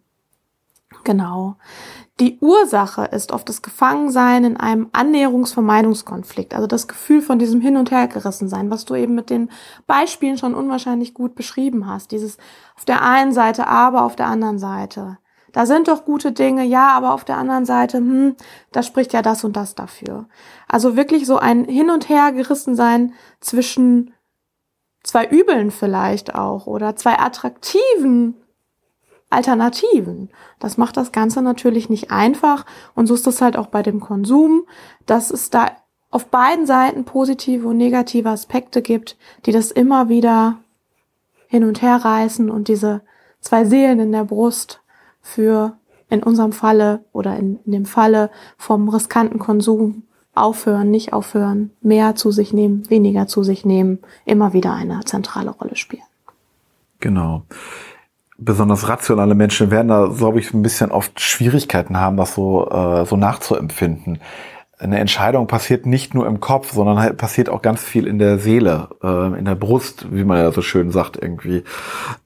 Genau. 1.07 1.55
Die 2.19 2.39
Ursache 2.41 3.05
ist 3.05 3.31
oft 3.31 3.49
das 3.49 3.63
Gefangensein 3.63 4.43
in 4.43 4.57
einem 4.57 4.89
Annäherungsvermeidungskonflikt, 4.93 6.53
also 6.53 6.67
das 6.67 6.89
Gefühl 6.89 7.23
von 7.23 7.39
diesem 7.39 7.61
Hin- 7.61 7.77
und 7.77 7.93
Hergerissensein, 7.93 8.71
was 8.73 8.87
du 8.87 8.97
eben 8.97 9.15
mit 9.15 9.31
den 9.31 9.51
Beispielen 9.87 10.37
schon 10.37 10.53
unwahrscheinlich 10.53 11.15
gut 11.15 11.37
beschrieben 11.37 11.87
hast. 11.87 12.11
Dieses 12.11 12.39
auf 12.75 12.85
der 12.85 13.03
einen 13.03 13.33
Seite, 13.33 13.69
aber 13.69 14.03
auf 14.03 14.17
der 14.17 14.27
anderen 14.27 14.59
Seite. 14.59 15.19
Da 15.53 15.65
sind 15.65 15.87
doch 15.87 16.05
gute 16.05 16.33
Dinge, 16.33 16.65
ja, 16.65 16.89
aber 16.89 17.15
auf 17.15 17.25
der 17.25 17.37
anderen 17.37 17.67
Seite, 17.67 17.99
hm, 17.99 18.35
da 18.73 18.83
spricht 18.83 19.13
ja 19.13 19.23
das 19.23 19.45
und 19.45 19.55
das 19.55 19.77
dafür. 19.77 20.27
Also 20.67 20.97
wirklich 20.97 21.25
so 21.25 21.39
ein 21.39 21.67
Hin- 21.67 21.91
und 21.91 22.09
Hergerissensein 22.09 23.15
zwischen 23.41 24.13
zwei 25.05 25.25
Übeln 25.25 25.71
vielleicht 25.71 26.35
auch 26.35 26.67
oder 26.67 26.97
zwei 26.97 27.17
attraktiven 27.21 28.35
Alternativen. 29.31 30.31
Das 30.59 30.77
macht 30.77 30.97
das 30.97 31.13
Ganze 31.13 31.43
natürlich 31.43 31.91
nicht 31.91 32.11
einfach 32.11 32.65
und 32.95 33.07
so 33.07 33.15
ist 33.15 33.27
das 33.27 33.41
halt 33.41 33.57
auch 33.57 33.67
bei 33.67 33.83
dem 33.83 34.01
Konsum, 34.01 34.65
dass 35.07 35.31
es 35.31 35.51
da 35.51 35.71
auf 36.11 36.27
beiden 36.27 36.67
Seiten 36.67 37.05
positive 37.05 37.69
und 37.69 37.77
negative 37.77 38.31
Aspekte 38.31 38.83
gibt, 38.83 39.17
die 39.45 39.53
das 39.53 39.71
immer 39.71 40.09
wieder 40.09 40.59
hin 41.49 41.65
und 41.65 41.83
her 41.83 41.97
reißen 41.97 42.51
und 42.51 42.69
diese 42.69 43.03
zwei 43.41 43.65
Seelen 43.65 44.01
in 44.01 44.13
der 44.13 44.25
Brust 44.25 44.81
für 45.21 45.77
in 46.09 46.23
unserem 46.23 46.53
Falle 46.53 47.05
oder 47.13 47.37
in, 47.37 47.59
in 47.67 47.73
dem 47.73 47.85
Falle 47.85 48.31
vom 48.57 48.89
riskanten 48.89 49.41
Konsum 49.41 50.05
aufhören, 50.35 50.91
nicht 50.91 51.13
aufhören, 51.13 51.73
mehr 51.81 52.15
zu 52.15 52.31
sich 52.31 52.53
nehmen, 52.53 52.89
weniger 52.89 53.27
zu 53.27 53.43
sich 53.43 53.65
nehmen, 53.65 53.99
immer 54.25 54.53
wieder 54.53 54.73
eine 54.73 55.01
zentrale 55.05 55.51
Rolle 55.51 55.75
spielen. 55.75 56.05
Genau 57.01 57.43
besonders 58.39 58.89
rationale 58.89 59.35
Menschen 59.35 59.71
werden 59.71 59.89
da, 59.89 60.07
glaube 60.07 60.41
ich, 60.41 60.53
ein 60.53 60.63
bisschen 60.63 60.91
oft 60.91 61.21
Schwierigkeiten 61.21 61.99
haben, 61.99 62.17
das 62.17 62.35
so, 62.35 62.69
äh, 62.71 63.07
so 63.07 63.17
nachzuempfinden. 63.17 64.19
Eine 64.79 64.99
Entscheidung 64.99 65.47
passiert 65.47 65.87
nicht 65.87 66.13
nur 66.13 66.27
im 66.27 66.39
Kopf, 66.39 66.73
sondern 66.73 66.99
halt 66.99 67.17
passiert 67.17 67.49
auch 67.49 67.63
ganz 67.63 67.83
viel 67.83 68.07
in 68.07 68.19
der 68.19 68.39
Seele, 68.39 68.89
äh, 69.03 69.39
in 69.39 69.47
der 69.47 69.55
Brust, 69.55 70.09
wie 70.11 70.25
man 70.25 70.37
ja 70.37 70.53
so 70.53 70.61
schön 70.61 70.91
sagt 70.91 71.17
irgendwie. 71.17 71.65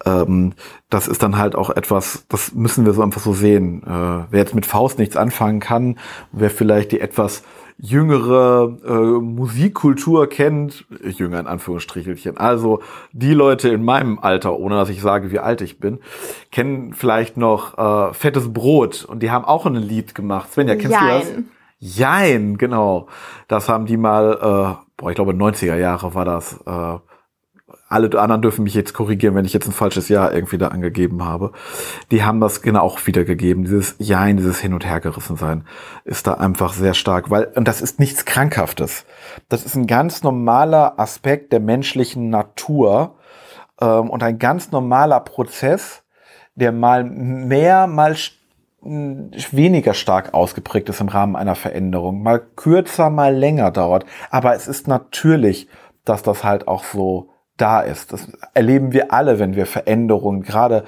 Ähm, 0.04 0.54
das 0.88 1.06
ist 1.06 1.22
dann 1.22 1.38
halt 1.38 1.54
auch 1.54 1.70
etwas, 1.70 2.24
das 2.28 2.52
müssen 2.52 2.86
wir 2.86 2.92
so 2.92 3.02
einfach 3.02 3.20
so 3.20 3.34
sehen. 3.34 3.84
Äh, 3.84 4.24
wer 4.30 4.40
jetzt 4.40 4.56
mit 4.56 4.66
Faust 4.66 4.98
nichts 4.98 5.16
anfangen 5.16 5.60
kann, 5.60 5.96
wer 6.32 6.50
vielleicht 6.50 6.90
die 6.90 7.00
etwas 7.00 7.44
jüngere 7.80 8.76
äh, 8.84 9.20
Musikkultur 9.20 10.28
kennt, 10.28 10.84
jünger 11.02 11.40
in 11.40 11.46
Anführungsstrichelchen, 11.46 12.36
also 12.36 12.80
die 13.12 13.32
Leute 13.32 13.70
in 13.70 13.84
meinem 13.84 14.18
Alter, 14.18 14.58
ohne 14.58 14.74
dass 14.74 14.90
ich 14.90 15.00
sage, 15.00 15.32
wie 15.32 15.38
alt 15.38 15.62
ich 15.62 15.80
bin, 15.80 15.98
kennen 16.52 16.92
vielleicht 16.92 17.36
noch 17.36 17.78
äh, 17.78 18.14
Fettes 18.14 18.52
Brot 18.52 19.04
und 19.04 19.22
die 19.22 19.30
haben 19.30 19.44
auch 19.44 19.66
ein 19.66 19.76
Lied 19.76 20.14
gemacht. 20.14 20.52
Svenja, 20.52 20.76
kennst 20.76 20.92
Jein. 20.92 21.20
du 21.20 21.34
das? 21.36 21.44
Jein, 21.78 22.58
genau. 22.58 23.06
Das 23.48 23.70
haben 23.70 23.86
die 23.86 23.96
mal, 23.96 24.32
äh, 24.34 24.84
boah, 24.98 25.08
ich 25.08 25.14
glaube 25.14 25.32
90er 25.32 25.76
Jahre 25.76 26.14
war 26.14 26.26
das, 26.26 26.60
äh, 26.66 26.98
alle 27.90 28.06
anderen 28.20 28.40
dürfen 28.40 28.62
mich 28.62 28.74
jetzt 28.74 28.94
korrigieren, 28.94 29.34
wenn 29.34 29.44
ich 29.44 29.52
jetzt 29.52 29.66
ein 29.66 29.72
falsches 29.72 30.08
Jahr 30.08 30.32
irgendwie 30.32 30.58
da 30.58 30.68
angegeben 30.68 31.24
habe. 31.24 31.50
Die 32.12 32.22
haben 32.22 32.40
das 32.40 32.62
genau 32.62 32.82
auch 32.82 33.04
wiedergegeben. 33.06 33.64
Dieses 33.64 33.96
Jein, 33.98 34.36
dieses 34.36 34.60
Hin- 34.60 34.74
und 34.74 34.86
Hergerissen 34.86 35.36
sein 35.36 35.64
ist 36.04 36.28
da 36.28 36.34
einfach 36.34 36.72
sehr 36.72 36.94
stark, 36.94 37.30
weil, 37.30 37.46
und 37.56 37.66
das 37.66 37.82
ist 37.82 37.98
nichts 37.98 38.24
Krankhaftes. 38.24 39.04
Das 39.48 39.64
ist 39.64 39.74
ein 39.74 39.88
ganz 39.88 40.22
normaler 40.22 41.00
Aspekt 41.00 41.52
der 41.52 41.58
menschlichen 41.58 42.30
Natur 42.30 43.16
ähm, 43.80 44.08
und 44.08 44.22
ein 44.22 44.38
ganz 44.38 44.70
normaler 44.70 45.18
Prozess, 45.18 46.04
der 46.54 46.70
mal 46.70 47.02
mehr, 47.02 47.88
mal 47.88 48.14
weniger 48.82 49.94
stark 49.94 50.32
ausgeprägt 50.32 50.88
ist 50.88 51.00
im 51.00 51.08
Rahmen 51.08 51.34
einer 51.34 51.56
Veränderung, 51.56 52.22
mal 52.22 52.38
kürzer, 52.38 53.10
mal 53.10 53.34
länger 53.34 53.72
dauert. 53.72 54.06
Aber 54.30 54.54
es 54.54 54.68
ist 54.68 54.86
natürlich, 54.86 55.68
dass 56.04 56.22
das 56.22 56.44
halt 56.44 56.68
auch 56.68 56.84
so 56.84 57.29
da 57.60 57.80
ist. 57.80 58.12
Das 58.12 58.28
erleben 58.54 58.92
wir 58.92 59.12
alle, 59.12 59.38
wenn 59.38 59.54
wir 59.54 59.66
Veränderungen, 59.66 60.42
gerade 60.42 60.84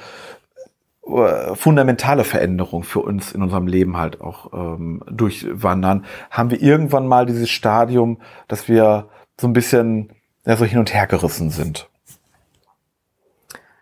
äh, 1.07 1.55
fundamentale 1.55 2.25
Veränderungen 2.25 2.85
für 2.85 3.01
uns 3.01 3.33
in 3.33 3.43
unserem 3.43 3.67
Leben 3.67 3.97
halt 3.97 4.21
auch 4.21 4.53
ähm, 4.53 5.03
durchwandern, 5.11 6.05
haben 6.31 6.51
wir 6.51 6.63
irgendwann 6.63 7.07
mal 7.07 7.27
dieses 7.27 7.51
Stadium, 7.51 8.19
dass 8.49 8.69
wir 8.69 9.09
so 9.41 9.47
ein 9.47 9.53
bisschen 9.53 10.13
ja, 10.47 10.57
so 10.57 10.65
hin 10.65 10.79
und 10.79 10.93
her 10.95 11.07
gerissen 11.07 11.51
sind. 11.51 11.89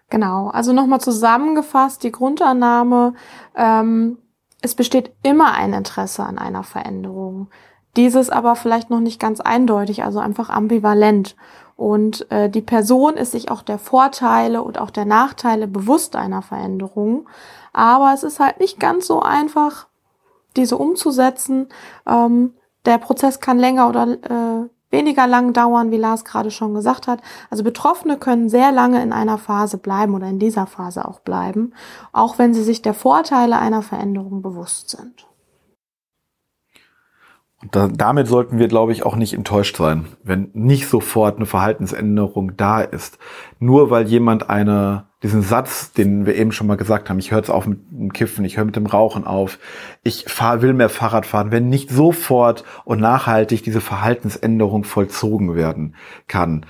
Genau, 0.08 0.48
also 0.48 0.72
nochmal 0.72 1.00
zusammengefasst, 1.00 2.02
die 2.02 2.10
Grundannahme, 2.10 3.14
ähm, 3.54 4.18
es 4.60 4.74
besteht 4.74 5.12
immer 5.22 5.54
ein 5.54 5.72
Interesse 5.72 6.24
an 6.24 6.36
einer 6.36 6.64
Veränderung. 6.64 7.48
Dieses 7.96 8.30
aber 8.30 8.56
vielleicht 8.56 8.90
noch 8.90 9.00
nicht 9.00 9.20
ganz 9.20 9.40
eindeutig, 9.40 10.04
also 10.04 10.18
einfach 10.18 10.50
ambivalent. 10.50 11.36
Und 11.80 12.30
äh, 12.30 12.50
die 12.50 12.60
Person 12.60 13.14
ist 13.14 13.32
sich 13.32 13.50
auch 13.50 13.62
der 13.62 13.78
Vorteile 13.78 14.62
und 14.62 14.78
auch 14.78 14.90
der 14.90 15.06
Nachteile 15.06 15.66
bewusst 15.66 16.14
einer 16.14 16.42
Veränderung. 16.42 17.26
Aber 17.72 18.12
es 18.12 18.22
ist 18.22 18.38
halt 18.38 18.60
nicht 18.60 18.78
ganz 18.78 19.06
so 19.06 19.22
einfach, 19.22 19.86
diese 20.56 20.76
umzusetzen. 20.76 21.68
Ähm, 22.06 22.52
der 22.84 22.98
Prozess 22.98 23.40
kann 23.40 23.58
länger 23.58 23.88
oder 23.88 24.08
äh, 24.08 24.68
weniger 24.90 25.26
lang 25.26 25.54
dauern, 25.54 25.90
wie 25.90 25.96
Lars 25.96 26.26
gerade 26.26 26.50
schon 26.50 26.74
gesagt 26.74 27.08
hat. 27.08 27.22
Also 27.48 27.64
Betroffene 27.64 28.18
können 28.18 28.50
sehr 28.50 28.72
lange 28.72 29.02
in 29.02 29.14
einer 29.14 29.38
Phase 29.38 29.78
bleiben 29.78 30.14
oder 30.14 30.26
in 30.26 30.38
dieser 30.38 30.66
Phase 30.66 31.08
auch 31.08 31.20
bleiben, 31.20 31.72
auch 32.12 32.36
wenn 32.36 32.52
sie 32.52 32.62
sich 32.62 32.82
der 32.82 32.92
Vorteile 32.92 33.58
einer 33.58 33.80
Veränderung 33.80 34.42
bewusst 34.42 34.90
sind. 34.90 35.29
Und 37.62 37.76
da, 37.76 37.88
damit 37.88 38.26
sollten 38.26 38.58
wir, 38.58 38.68
glaube 38.68 38.92
ich, 38.92 39.04
auch 39.04 39.16
nicht 39.16 39.34
enttäuscht 39.34 39.76
sein, 39.76 40.06
wenn 40.22 40.48
nicht 40.54 40.88
sofort 40.88 41.36
eine 41.36 41.44
Verhaltensänderung 41.44 42.56
da 42.56 42.80
ist. 42.80 43.18
Nur 43.58 43.90
weil 43.90 44.06
jemand 44.06 44.48
eine, 44.48 45.08
diesen 45.22 45.42
Satz, 45.42 45.92
den 45.92 46.24
wir 46.24 46.36
eben 46.36 46.52
schon 46.52 46.66
mal 46.66 46.78
gesagt 46.78 47.10
haben, 47.10 47.18
ich 47.18 47.32
höre 47.32 47.38
jetzt 47.38 47.50
auf 47.50 47.66
mit 47.66 47.80
dem 47.90 48.14
Kiffen, 48.14 48.46
ich 48.46 48.56
höre 48.56 48.64
mit 48.64 48.76
dem 48.76 48.86
Rauchen 48.86 49.26
auf, 49.26 49.58
ich 50.02 50.24
fahr, 50.26 50.62
will 50.62 50.72
mehr 50.72 50.88
Fahrrad 50.88 51.26
fahren, 51.26 51.50
wenn 51.50 51.68
nicht 51.68 51.90
sofort 51.90 52.64
und 52.86 52.98
nachhaltig 52.98 53.62
diese 53.62 53.82
Verhaltensänderung 53.82 54.84
vollzogen 54.84 55.54
werden 55.54 55.96
kann, 56.28 56.64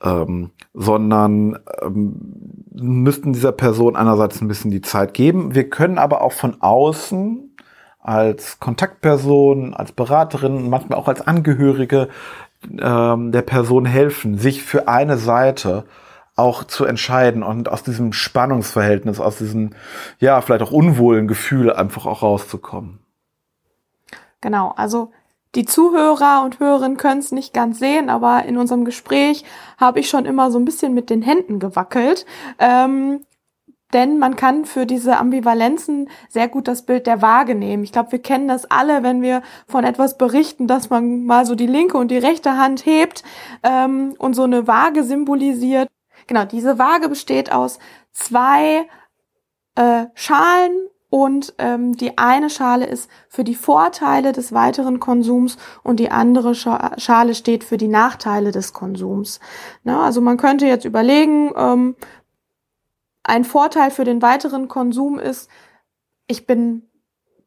ähm, 0.00 0.50
sondern 0.72 1.58
ähm, 1.82 2.62
müssten 2.72 3.32
dieser 3.32 3.50
Person 3.50 3.96
einerseits 3.96 4.40
ein 4.40 4.46
bisschen 4.46 4.70
die 4.70 4.82
Zeit 4.82 5.12
geben. 5.12 5.56
Wir 5.56 5.68
können 5.68 5.98
aber 5.98 6.20
auch 6.20 6.32
von 6.32 6.60
außen 6.60 7.46
als 8.06 8.60
Kontaktperson, 8.60 9.74
als 9.74 9.90
Beraterin, 9.90 10.70
manchmal 10.70 10.98
auch 10.98 11.08
als 11.08 11.20
Angehörige 11.20 12.08
ähm, 12.80 13.32
der 13.32 13.42
Person 13.42 13.84
helfen, 13.84 14.38
sich 14.38 14.62
für 14.62 14.86
eine 14.86 15.18
Seite 15.18 15.84
auch 16.36 16.64
zu 16.64 16.84
entscheiden 16.84 17.42
und 17.42 17.68
aus 17.68 17.82
diesem 17.82 18.12
Spannungsverhältnis, 18.12 19.18
aus 19.18 19.38
diesem, 19.38 19.70
ja, 20.20 20.40
vielleicht 20.40 20.62
auch 20.62 20.70
unwohlen 20.70 21.26
Gefühl 21.26 21.72
einfach 21.72 22.06
auch 22.06 22.22
rauszukommen. 22.22 23.00
Genau, 24.40 24.72
also 24.76 25.10
die 25.56 25.64
Zuhörer 25.64 26.42
und 26.44 26.60
Hörerinnen 26.60 26.98
können 26.98 27.20
es 27.20 27.32
nicht 27.32 27.54
ganz 27.54 27.78
sehen, 27.78 28.10
aber 28.10 28.44
in 28.44 28.58
unserem 28.58 28.84
Gespräch 28.84 29.44
habe 29.78 29.98
ich 29.98 30.08
schon 30.08 30.26
immer 30.26 30.50
so 30.50 30.58
ein 30.58 30.64
bisschen 30.64 30.94
mit 30.94 31.10
den 31.10 31.22
Händen 31.22 31.58
gewackelt. 31.58 32.26
Ähm, 32.58 33.22
denn 33.92 34.18
man 34.18 34.36
kann 34.36 34.64
für 34.64 34.86
diese 34.86 35.16
Ambivalenzen 35.16 36.08
sehr 36.28 36.48
gut 36.48 36.68
das 36.68 36.82
Bild 36.82 37.06
der 37.06 37.22
Waage 37.22 37.54
nehmen. 37.54 37.84
Ich 37.84 37.92
glaube, 37.92 38.12
wir 38.12 38.20
kennen 38.20 38.48
das 38.48 38.70
alle, 38.70 39.02
wenn 39.02 39.22
wir 39.22 39.42
von 39.66 39.84
etwas 39.84 40.18
berichten, 40.18 40.66
dass 40.66 40.90
man 40.90 41.24
mal 41.24 41.46
so 41.46 41.54
die 41.54 41.66
linke 41.66 41.96
und 41.96 42.10
die 42.10 42.18
rechte 42.18 42.58
Hand 42.58 42.84
hebt 42.84 43.22
ähm, 43.62 44.14
und 44.18 44.34
so 44.34 44.42
eine 44.42 44.66
Waage 44.66 45.04
symbolisiert. 45.04 45.88
Genau, 46.26 46.44
diese 46.44 46.78
Waage 46.78 47.08
besteht 47.08 47.52
aus 47.52 47.78
zwei 48.12 48.88
äh, 49.76 50.06
Schalen 50.14 50.88
und 51.08 51.54
ähm, 51.58 51.96
die 51.96 52.18
eine 52.18 52.50
Schale 52.50 52.86
ist 52.86 53.08
für 53.28 53.44
die 53.44 53.54
Vorteile 53.54 54.32
des 54.32 54.52
weiteren 54.52 54.98
Konsums 54.98 55.56
und 55.84 56.00
die 56.00 56.10
andere 56.10 56.54
Schale 56.54 57.34
steht 57.34 57.62
für 57.62 57.76
die 57.76 57.88
Nachteile 57.88 58.50
des 58.50 58.72
Konsums. 58.72 59.38
Na, 59.84 60.04
also 60.04 60.20
man 60.20 60.36
könnte 60.36 60.66
jetzt 60.66 60.84
überlegen, 60.84 61.52
ähm, 61.56 61.96
ein 63.26 63.44
Vorteil 63.44 63.90
für 63.90 64.04
den 64.04 64.22
weiteren 64.22 64.68
Konsum 64.68 65.18
ist, 65.18 65.50
ich 66.28 66.46
bin 66.46 66.88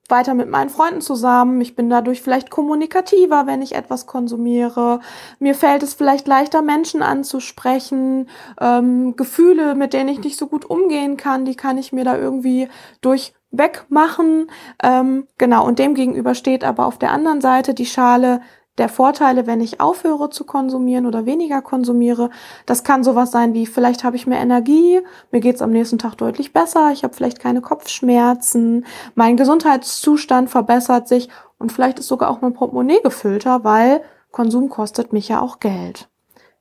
weiter 0.10 0.34
mit 0.34 0.50
meinen 0.50 0.70
Freunden 0.70 1.02
zusammen, 1.02 1.62
ich 1.62 1.76
bin 1.76 1.90
dadurch 1.90 2.22
vielleicht 2.22 2.50
kommunikativer, 2.50 3.46
wenn 3.46 3.62
ich 3.62 3.76
etwas 3.76 4.08
konsumiere, 4.08 5.00
mir 5.40 5.54
fällt 5.54 5.84
es 5.84 5.94
vielleicht 5.94 6.28
leichter, 6.28 6.62
Menschen 6.62 7.02
anzusprechen, 7.02 8.28
ähm, 8.60 9.16
Gefühle, 9.16 9.76
mit 9.76 9.94
denen 9.94 10.10
ich 10.10 10.20
nicht 10.20 10.38
so 10.38 10.48
gut 10.48 10.66
umgehen 10.66 11.16
kann, 11.16 11.46
die 11.46 11.56
kann 11.56 11.78
ich 11.78 11.94
mir 11.94 12.04
da 12.04 12.18
irgendwie 12.18 12.70
durch 13.02 13.34
wegmachen. 13.52 14.50
Ähm, 14.84 15.28
genau, 15.38 15.66
und 15.66 15.80
dem 15.80 15.96
gegenüber 15.96 16.36
steht 16.36 16.64
aber 16.64 16.86
auf 16.86 16.98
der 16.98 17.12
anderen 17.12 17.42
Seite 17.42 17.74
die 17.74 17.86
Schale 17.86 18.42
der 18.80 18.90
Vorteile, 18.90 19.46
wenn 19.46 19.62
ich 19.62 19.80
aufhöre 19.80 20.30
zu 20.30 20.46
konsumieren 20.46 21.06
oder 21.06 21.26
weniger 21.26 21.62
konsumiere. 21.62 22.30
Das 22.66 22.84
kann 22.84 23.04
sowas 23.04 23.32
sein 23.32 23.54
wie, 23.54 23.68
vielleicht 23.68 24.04
habe 24.04 24.16
ich 24.16 24.26
mehr 24.26 24.40
Energie, 24.40 25.02
mir 25.32 25.42
geht 25.42 25.56
es 25.56 25.62
am 25.62 25.72
nächsten 25.72 25.98
Tag 25.98 26.16
deutlich 26.16 26.54
besser, 26.54 26.92
ich 26.92 27.04
habe 27.04 27.14
vielleicht 27.14 27.40
keine 27.40 27.62
Kopfschmerzen, 27.62 28.86
mein 29.16 29.38
Gesundheitszustand 29.38 30.50
verbessert 30.50 31.08
sich 31.08 31.30
und 31.58 31.72
vielleicht 31.72 32.00
ist 32.00 32.08
sogar 32.08 32.30
auch 32.30 32.42
mein 32.42 32.54
Portemonnaie 32.54 33.02
gefüllter, 33.04 33.64
weil 33.64 34.02
Konsum 34.32 34.70
kostet 34.70 35.14
mich 35.14 35.28
ja 35.28 35.42
auch 35.42 35.60
Geld. 35.60 36.10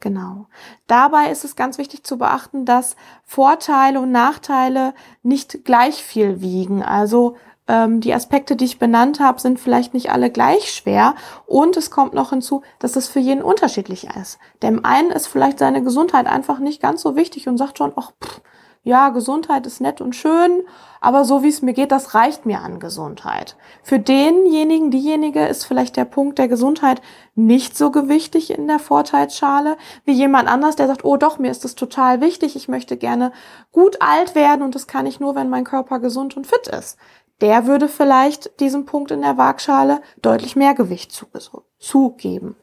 Genau. 0.01 0.47
Dabei 0.87 1.31
ist 1.31 1.45
es 1.45 1.57
ganz 1.57 1.77
wichtig 1.77 2.05
zu 2.05 2.19
beachten, 2.19 2.65
dass 2.65 2.95
Vorteile 3.25 4.01
und 4.01 4.13
Nachteile 4.13 4.95
nicht 5.25 5.65
gleich 5.65 6.05
viel 6.05 6.41
wiegen. 6.41 6.85
Also 6.85 7.35
ähm, 7.69 8.01
die 8.01 8.15
Aspekte, 8.15 8.57
die 8.57 8.65
ich 8.65 8.79
benannt 8.79 9.21
habe, 9.21 9.41
sind 9.41 9.61
vielleicht 9.61 9.95
nicht 9.95 10.11
alle 10.11 10.31
gleich 10.31 10.73
schwer. 10.73 11.15
Und 11.47 11.77
es 11.77 11.91
kommt 11.91 12.15
noch 12.15 12.31
hinzu, 12.31 12.63
dass 12.79 12.97
es 12.97 13.09
für 13.09 13.21
jeden 13.21 13.43
unterschiedlich 13.43 14.09
ist. 14.21 14.39
Dem 14.63 14.85
einen 14.85 15.11
ist 15.11 15.29
vielleicht 15.29 15.59
seine 15.59 15.83
Gesundheit 15.83 16.27
einfach 16.27 16.59
nicht 16.59 16.83
ganz 16.83 17.03
so 17.03 17.15
wichtig 17.15 17.47
und 17.47 17.59
sagt 17.59 17.79
schon, 17.79 17.93
ach, 17.95 18.13
pff, 18.23 18.41
ja, 18.85 19.11
Gesundheit 19.11 19.67
ist 19.67 19.83
nett 19.83 20.01
und 20.01 20.17
schön, 20.17 20.63
aber 21.03 21.27
so 21.27 21.43
wie 21.43 21.49
es 21.49 21.61
mir 21.61 21.75
geht, 21.75 21.93
das 21.93 22.15
reicht 22.15 22.47
mir 22.47 22.61
an 22.61 22.81
Gesundheit. 22.81 23.57
Für 23.83 23.99
denjenigen, 23.99 24.91
diejenige 24.91 25.45
ist 25.47 25.65
vielleicht 25.65 25.97
der 25.97 26.07
Punkt 26.07 26.39
der 26.39 26.49
Gesundheit 26.49 27.03
nicht 27.35 27.77
so 27.77 27.91
gewichtig 27.91 28.51
in 28.51 28.67
der 28.67 28.79
Vorteilsschale 28.79 29.77
wie 30.07 30.13
jemand 30.13 30.49
anders, 30.49 30.77
der 30.77 30.87
sagt, 30.87 31.05
oh 31.05 31.19
doch, 31.19 31.39
mir 31.39 31.51
ist 31.51 31.65
das 31.65 31.75
total 31.75 32.23
wichtig, 32.23 32.57
ich 32.57 32.69
möchte 32.69 32.97
gerne 32.97 33.33
gut 33.73 34.01
alt 34.01 34.35
werden 34.35 34.63
und 34.63 34.75
das 34.75 34.87
kann 34.87 35.05
ich 35.05 35.21
nur, 35.21 35.35
wenn 35.35 35.51
mein 35.51 35.65
Körper 35.65 35.99
gesund 35.99 36.37
und 36.37 36.47
fit 36.47 36.69
ist 36.69 36.97
der 37.41 37.67
würde 37.67 37.89
vielleicht 37.89 38.61
diesem 38.61 38.87
Punkt 38.87 39.11
in 39.11 39.23
der 39.23 39.39
Waagschale 39.39 40.01
deutlich 40.23 40.57
mehr 40.57 40.75
Gewicht 40.75 41.13
zugeben. 41.79 42.57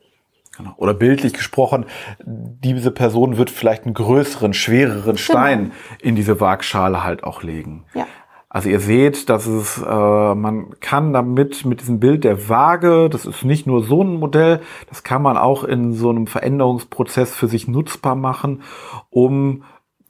Genau. 0.57 0.73
Oder 0.77 0.93
bildlich 0.93 1.33
gesprochen, 1.33 1.85
diese 2.25 2.91
Person 2.91 3.37
wird 3.37 3.49
vielleicht 3.49 3.83
einen 3.83 3.93
größeren, 3.93 4.53
schwereren 4.53 5.17
Stein 5.17 5.63
genau. 5.63 5.75
in 6.01 6.15
diese 6.15 6.39
Waagschale 6.39 7.03
halt 7.03 7.23
auch 7.23 7.43
legen. 7.43 7.85
Ja. 7.93 8.07
Also 8.47 8.69
ihr 8.69 8.79
seht, 8.79 9.29
dass 9.29 9.47
es, 9.47 9.79
äh, 9.85 10.35
man 10.35 10.79
kann 10.79 11.11
damit 11.11 11.65
mit 11.65 11.81
diesem 11.81 11.99
Bild 11.99 12.23
der 12.23 12.47
Waage, 12.47 13.09
das 13.09 13.25
ist 13.25 13.43
nicht 13.43 13.67
nur 13.67 13.83
so 13.83 14.01
ein 14.01 14.15
Modell, 14.15 14.61
das 14.87 15.03
kann 15.03 15.21
man 15.21 15.35
auch 15.35 15.65
in 15.65 15.91
so 15.91 16.09
einem 16.09 16.25
Veränderungsprozess 16.25 17.35
für 17.35 17.49
sich 17.49 17.67
nutzbar 17.67 18.15
machen, 18.15 18.61
um 19.09 19.63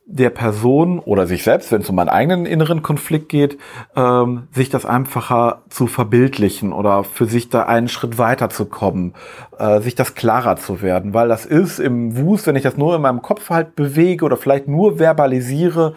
der 0.08 0.30
Person 0.30 1.00
oder 1.00 1.26
sich 1.26 1.44
selbst, 1.44 1.72
wenn 1.72 1.82
es 1.82 1.90
um 1.90 1.98
einen 1.98 2.10
eigenen 2.10 2.46
inneren 2.46 2.84
Konflikt 2.84 3.28
geht, 3.30 3.58
ähm, 3.96 4.48
sich 4.52 4.70
das 4.70 4.86
einfacher 4.86 5.64
zu 5.70 5.88
verbildlichen 5.88 6.74
oder 6.74 7.04
für 7.04 7.26
sich 7.26 7.50
da 7.50 7.64
einen 7.64 7.90
Schritt 7.90 8.20
weiter 8.20 8.52
zu 8.52 8.66
kommen, 8.66 9.14
äh, 9.60 9.82
sich 9.82 9.96
das 9.96 10.16
klarer 10.16 10.56
zu 10.58 10.82
werden, 10.82 11.14
weil 11.14 11.28
das 11.28 11.46
ist 11.46 11.80
im 11.80 12.18
Wust, 12.18 12.48
wenn 12.48 12.56
ich 12.56 12.64
das 12.64 12.78
nur 12.78 12.96
in 12.96 13.02
meinem 13.02 13.22
Kopf 13.22 13.50
halt 13.50 13.76
bewege 13.76 14.26
oder 14.26 14.38
vielleicht 14.38 14.68
nur 14.68 15.00
verbalisiere, 15.00 15.94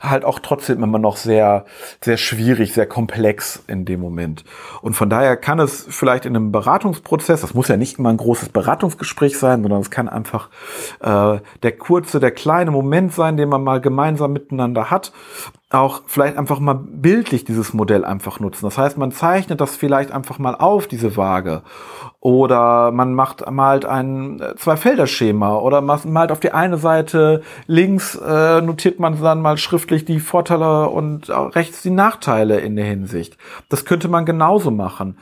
halt 0.00 0.24
auch 0.24 0.38
trotzdem 0.38 0.82
immer 0.82 0.98
noch 0.98 1.16
sehr, 1.16 1.64
sehr 2.00 2.16
schwierig, 2.16 2.72
sehr 2.74 2.86
komplex 2.86 3.62
in 3.66 3.84
dem 3.84 4.00
Moment. 4.00 4.44
Und 4.80 4.94
von 4.94 5.10
daher 5.10 5.36
kann 5.36 5.58
es 5.58 5.86
vielleicht 5.88 6.26
in 6.26 6.36
einem 6.36 6.52
Beratungsprozess, 6.52 7.40
das 7.40 7.54
muss 7.54 7.68
ja 7.68 7.76
nicht 7.76 7.98
immer 7.98 8.10
ein 8.10 8.16
großes 8.16 8.50
Beratungsgespräch 8.50 9.38
sein, 9.38 9.62
sondern 9.62 9.80
es 9.80 9.90
kann 9.90 10.08
einfach 10.08 10.48
äh, 11.00 11.38
der 11.62 11.72
kurze, 11.78 12.20
der 12.20 12.30
kleine 12.30 12.70
Moment 12.70 13.12
sein, 13.12 13.36
den 13.36 13.48
man 13.48 13.62
mal 13.62 13.80
gemeinsam 13.80 14.32
miteinander 14.32 14.90
hat, 14.90 15.12
auch 15.72 16.02
vielleicht 16.06 16.36
einfach 16.36 16.60
mal 16.60 16.74
bildlich 16.74 17.44
dieses 17.44 17.72
Modell 17.72 18.04
einfach 18.04 18.40
nutzen. 18.40 18.64
Das 18.64 18.78
heißt, 18.78 18.98
man 18.98 19.12
zeichnet 19.12 19.60
das 19.60 19.76
vielleicht 19.76 20.12
einfach 20.12 20.38
mal 20.38 20.54
auf, 20.54 20.86
diese 20.86 21.16
Waage. 21.16 21.62
Oder 22.20 22.92
man 22.92 23.14
macht 23.14 23.50
malt 23.50 23.84
ein 23.84 24.40
äh, 24.40 24.54
Zwei-Felder-Schema 24.56 25.56
oder 25.56 25.80
malt 25.80 26.30
auf 26.30 26.40
die 26.40 26.52
eine 26.52 26.78
Seite 26.78 27.42
links 27.66 28.14
äh, 28.14 28.60
notiert 28.60 29.00
man 29.00 29.20
dann 29.20 29.40
mal 29.40 29.56
schriftlich 29.56 30.04
die 30.04 30.20
Vorteile 30.20 30.88
und 30.88 31.30
rechts 31.30 31.82
die 31.82 31.90
Nachteile 31.90 32.60
in 32.60 32.76
der 32.76 32.84
Hinsicht. 32.84 33.36
Das 33.68 33.84
könnte 33.84 34.08
man 34.08 34.24
genauso 34.24 34.70
machen. 34.70 35.16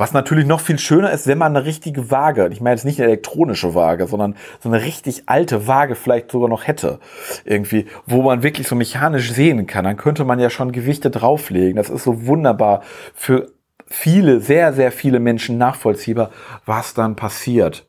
Was 0.00 0.14
natürlich 0.14 0.46
noch 0.46 0.60
viel 0.60 0.78
schöner 0.78 1.10
ist, 1.10 1.26
wenn 1.26 1.36
man 1.36 1.54
eine 1.54 1.66
richtige 1.66 2.10
Waage, 2.10 2.48
ich 2.50 2.62
meine 2.62 2.74
jetzt 2.74 2.86
nicht 2.86 2.98
eine 2.98 3.08
elektronische 3.08 3.74
Waage, 3.74 4.06
sondern 4.06 4.34
so 4.58 4.70
eine 4.70 4.82
richtig 4.82 5.24
alte 5.26 5.66
Waage 5.66 5.94
vielleicht 5.94 6.30
sogar 6.30 6.48
noch 6.48 6.66
hätte. 6.66 7.00
Irgendwie, 7.44 7.84
wo 8.06 8.22
man 8.22 8.42
wirklich 8.42 8.66
so 8.66 8.74
mechanisch 8.74 9.30
sehen 9.30 9.66
kann. 9.66 9.84
Dann 9.84 9.98
könnte 9.98 10.24
man 10.24 10.40
ja 10.40 10.48
schon 10.48 10.72
Gewichte 10.72 11.10
drauflegen. 11.10 11.76
Das 11.76 11.90
ist 11.90 12.04
so 12.04 12.26
wunderbar 12.26 12.80
für 13.12 13.52
viele, 13.84 14.40
sehr, 14.40 14.72
sehr 14.72 14.90
viele 14.90 15.20
Menschen 15.20 15.58
nachvollziehbar, 15.58 16.30
was 16.64 16.94
dann 16.94 17.14
passiert. 17.14 17.84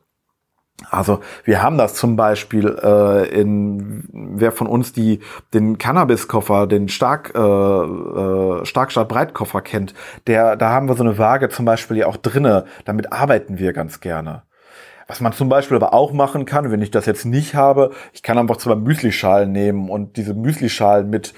Also 0.90 1.20
wir 1.44 1.62
haben 1.62 1.78
das 1.78 1.94
zum 1.94 2.16
Beispiel 2.16 2.78
äh, 2.82 3.28
in 3.28 4.04
wer 4.12 4.52
von 4.52 4.66
uns 4.66 4.92
die 4.92 5.20
den 5.54 5.78
Cannabis-Koffer, 5.78 6.66
den 6.66 6.88
Stark 6.88 7.32
äh, 7.34 7.38
äh, 7.40 8.64
Stark-Breitkoffer 8.64 9.62
kennt, 9.62 9.94
der 10.26 10.56
da 10.56 10.70
haben 10.70 10.88
wir 10.88 10.94
so 10.94 11.04
eine 11.04 11.18
Waage 11.18 11.48
zum 11.48 11.64
Beispiel 11.64 11.98
ja 11.98 12.06
auch 12.06 12.16
drinne. 12.16 12.64
Damit 12.84 13.12
arbeiten 13.12 13.58
wir 13.58 13.72
ganz 13.72 14.00
gerne. 14.00 14.42
Was 15.08 15.20
man 15.20 15.32
zum 15.32 15.48
Beispiel 15.48 15.76
aber 15.76 15.92
auch 15.92 16.12
machen 16.12 16.46
kann, 16.46 16.70
wenn 16.70 16.80
ich 16.80 16.90
das 16.90 17.06
jetzt 17.06 17.26
nicht 17.26 17.54
habe, 17.54 17.90
ich 18.12 18.22
kann 18.22 18.38
einfach 18.38 18.56
zwei 18.56 18.76
Müslischalen 18.76 19.52
nehmen 19.52 19.90
und 19.90 20.16
diese 20.16 20.32
Müslischalen 20.32 21.10
mit 21.10 21.34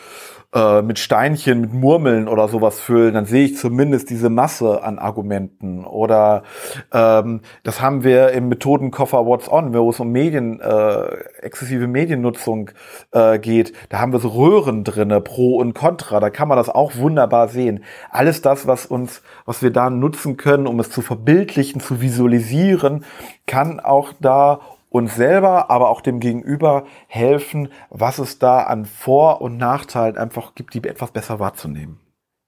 äh, 0.54 0.82
mit 0.82 1.00
Steinchen, 1.00 1.60
mit 1.60 1.72
Murmeln 1.72 2.28
oder 2.28 2.46
sowas 2.46 2.78
füllen, 2.78 3.14
dann 3.14 3.24
sehe 3.24 3.44
ich 3.44 3.56
zumindest 3.56 4.08
diese 4.08 4.30
Masse 4.30 4.84
an 4.84 5.00
Argumenten. 5.00 5.84
Oder 5.84 6.44
ähm, 6.92 7.40
das 7.64 7.80
haben 7.80 8.04
wir 8.04 8.30
im 8.30 8.48
Methodenkoffer 8.48 9.26
What's 9.26 9.50
On, 9.50 9.74
wo 9.74 9.90
es 9.90 9.98
um 9.98 10.12
Medien, 10.12 10.60
äh, 10.60 11.06
exzessive 11.42 11.88
Mediennutzung 11.88 12.70
äh, 13.10 13.38
geht. 13.40 13.72
Da 13.88 13.98
haben 13.98 14.12
wir 14.12 14.20
so 14.20 14.28
Röhren 14.28 14.84
drinne, 14.84 15.20
Pro 15.20 15.56
und 15.56 15.74
Contra. 15.74 16.20
Da 16.20 16.30
kann 16.30 16.46
man 16.46 16.56
das 16.56 16.68
auch 16.68 16.96
wunderbar 16.96 17.48
sehen. 17.48 17.82
Alles 18.10 18.40
das, 18.40 18.68
was 18.68 18.86
uns, 18.86 19.22
was 19.46 19.60
wir 19.60 19.72
da 19.72 19.90
nutzen 19.90 20.36
können, 20.36 20.68
um 20.68 20.78
es 20.78 20.88
zu 20.88 21.02
verbildlichen, 21.02 21.80
zu 21.80 22.00
visualisieren, 22.00 23.04
kann 23.46 23.80
auch 23.80 24.12
da 24.20 24.60
uns 24.94 25.16
selber, 25.16 25.72
aber 25.72 25.90
auch 25.90 26.00
dem 26.00 26.20
Gegenüber 26.20 26.84
helfen, 27.08 27.68
was 27.90 28.20
es 28.20 28.38
da 28.38 28.62
an 28.62 28.84
Vor- 28.84 29.40
und 29.40 29.56
Nachteilen 29.56 30.16
einfach 30.16 30.54
gibt, 30.54 30.72
die 30.72 30.84
etwas 30.84 31.10
besser 31.10 31.40
wahrzunehmen. 31.40 31.98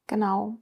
Genau. 0.06 0.54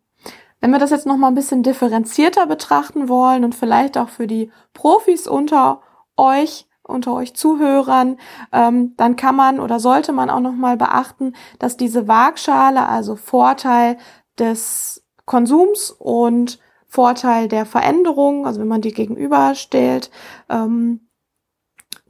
Wenn 0.63 0.71
wir 0.71 0.79
das 0.79 0.89
jetzt 0.89 1.05
noch 1.05 1.19
mal 1.19 1.29
ein 1.29 1.35
bisschen 1.35 1.63
differenzierter 1.63 2.47
betrachten 2.47 3.11
wollen 3.11 3.45
und 3.45 3.55
vielleicht 3.55 3.99
auch 3.99 4.09
für 4.09 4.27
die 4.27 4.51
Profis 4.73 5.29
unter 5.29 5.83
euch, 6.17 6.67
unter 6.83 7.13
euch 7.13 7.37
Zuhörern, 7.37 8.17
ähm, 8.51 8.95
dann 8.97 9.17
kann 9.17 9.37
man 9.37 9.61
oder 9.61 9.79
sollte 9.79 10.13
man 10.13 10.31
auch 10.31 10.41
noch 10.41 10.55
mal 10.55 10.79
beachten, 10.79 11.35
dass 11.59 11.77
diese 11.77 12.09
Waagschale, 12.09 12.89
also 12.89 13.15
Vorteil 13.15 13.99
des 14.39 15.05
Konsums 15.27 15.91
und 15.91 16.59
Vorteil 16.87 17.47
der 17.47 17.67
Veränderung, 17.67 18.47
also 18.47 18.59
wenn 18.59 18.69
man 18.69 18.81
die 18.81 18.95
gegenüberstellt, 18.95 20.11
ähm, 20.49 21.05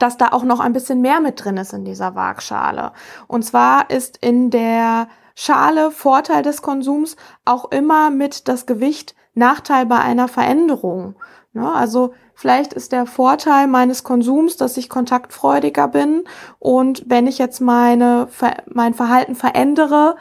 dass 0.04 0.18
da 0.18 0.32
auch 0.32 0.44
noch 0.44 0.60
ein 0.60 0.74
bisschen 0.74 1.00
mehr 1.00 1.20
mit 1.20 1.42
drin 1.42 1.56
ist 1.56 1.72
in 1.72 1.86
dieser 1.86 2.14
Waagschale. 2.14 2.92
Und 3.26 3.42
zwar 3.42 3.88
ist 3.88 4.18
in 4.18 4.50
der 4.50 5.08
Schale 5.34 5.90
Vorteil 5.90 6.42
des 6.42 6.60
Konsums 6.60 7.16
auch 7.46 7.70
immer 7.70 8.10
mit 8.10 8.46
das 8.46 8.66
Gewicht 8.66 9.14
Nachteil 9.32 9.86
bei 9.86 9.98
einer 9.98 10.28
Veränderung. 10.28 11.16
Ne? 11.54 11.72
Also 11.72 12.12
vielleicht 12.34 12.74
ist 12.74 12.92
der 12.92 13.06
Vorteil 13.06 13.66
meines 13.66 14.04
Konsums, 14.04 14.58
dass 14.58 14.76
ich 14.76 14.90
kontaktfreudiger 14.90 15.88
bin 15.88 16.24
und 16.58 17.04
wenn 17.06 17.26
ich 17.26 17.38
jetzt 17.38 17.62
meine, 17.62 18.28
mein 18.66 18.92
Verhalten 18.92 19.34
verändere, 19.34 20.16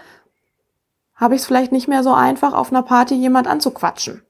habe 1.13 1.35
ich 1.35 1.41
es 1.41 1.45
vielleicht 1.45 1.73
nicht 1.73 1.89
mehr 1.89 2.03
so 2.03 2.13
einfach, 2.13 2.53
auf 2.53 2.71
einer 2.71 2.83
Party 2.83 3.15
jemand 3.15 3.47
anzuquatschen. 3.47 4.23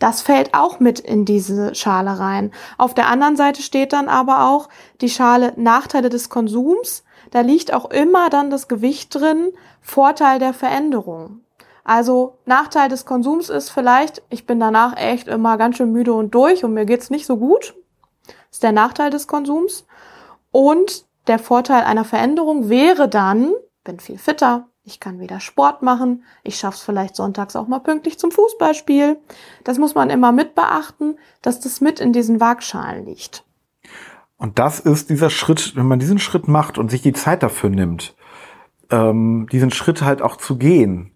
Das 0.00 0.22
fällt 0.22 0.54
auch 0.54 0.80
mit 0.80 0.98
in 0.98 1.24
diese 1.24 1.74
Schale 1.74 2.18
rein. 2.18 2.52
Auf 2.78 2.94
der 2.94 3.06
anderen 3.06 3.36
Seite 3.36 3.62
steht 3.62 3.92
dann 3.92 4.08
aber 4.08 4.48
auch 4.48 4.68
die 5.02 5.10
Schale 5.10 5.52
Nachteile 5.56 6.08
des 6.08 6.30
Konsums. 6.30 7.04
Da 7.30 7.42
liegt 7.42 7.72
auch 7.72 7.90
immer 7.90 8.30
dann 8.30 8.50
das 8.50 8.66
Gewicht 8.66 9.14
drin, 9.14 9.52
Vorteil 9.82 10.38
der 10.38 10.54
Veränderung. 10.54 11.40
Also 11.84 12.38
Nachteil 12.46 12.88
des 12.88 13.04
Konsums 13.04 13.50
ist 13.50 13.68
vielleicht, 13.68 14.22
ich 14.30 14.46
bin 14.46 14.58
danach 14.58 14.96
echt 14.96 15.28
immer 15.28 15.58
ganz 15.58 15.76
schön 15.76 15.92
müde 15.92 16.14
und 16.14 16.34
durch 16.34 16.64
und 16.64 16.72
mir 16.72 16.86
geht's 16.86 17.10
nicht 17.10 17.26
so 17.26 17.36
gut. 17.36 17.74
Das 18.26 18.34
ist 18.52 18.62
der 18.62 18.72
Nachteil 18.72 19.10
des 19.10 19.26
Konsums. 19.26 19.86
Und 20.50 21.04
der 21.26 21.38
Vorteil 21.38 21.84
einer 21.84 22.04
Veränderung 22.04 22.70
wäre 22.70 23.06
dann, 23.06 23.52
bin 23.84 24.00
viel 24.00 24.18
fitter, 24.18 24.69
ich 24.82 24.98
kann 24.98 25.20
wieder 25.20 25.40
Sport 25.40 25.82
machen, 25.82 26.24
ich 26.42 26.56
schaff's 26.56 26.82
vielleicht 26.82 27.14
sonntags 27.14 27.54
auch 27.56 27.68
mal 27.68 27.80
pünktlich 27.80 28.18
zum 28.18 28.30
Fußballspiel. 28.30 29.18
Das 29.64 29.78
muss 29.78 29.94
man 29.94 30.10
immer 30.10 30.32
mit 30.32 30.54
beachten, 30.54 31.16
dass 31.42 31.60
das 31.60 31.80
mit 31.80 32.00
in 32.00 32.12
diesen 32.12 32.40
Waagschalen 32.40 33.04
liegt. 33.04 33.44
Und 34.36 34.58
das 34.58 34.80
ist 34.80 35.10
dieser 35.10 35.28
Schritt, 35.28 35.76
wenn 35.76 35.86
man 35.86 35.98
diesen 35.98 36.18
Schritt 36.18 36.48
macht 36.48 36.78
und 36.78 36.90
sich 36.90 37.02
die 37.02 37.12
Zeit 37.12 37.42
dafür 37.42 37.68
nimmt, 37.68 38.14
ähm, 38.90 39.46
diesen 39.52 39.70
Schritt 39.70 40.00
halt 40.00 40.22
auch 40.22 40.36
zu 40.36 40.56
gehen 40.56 41.12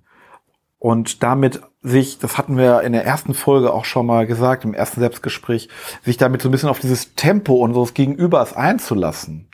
und 0.79 1.23
damit 1.23 1.63
sich, 1.81 2.19
das 2.19 2.37
hatten 2.37 2.59
wir 2.59 2.83
in 2.83 2.93
der 2.93 3.07
ersten 3.07 3.33
Folge 3.33 3.73
auch 3.73 3.87
schon 3.87 4.05
mal 4.05 4.27
gesagt, 4.27 4.65
im 4.65 4.75
ersten 4.75 5.01
Selbstgespräch, 5.01 5.71
sich 6.03 6.19
damit 6.19 6.43
so 6.43 6.51
ein 6.51 6.53
bisschen 6.53 6.69
auf 6.69 6.81
dieses 6.81 7.15
Tempo 7.15 7.55
unseres 7.55 7.95
Gegenübers 7.95 8.55
einzulassen 8.55 9.49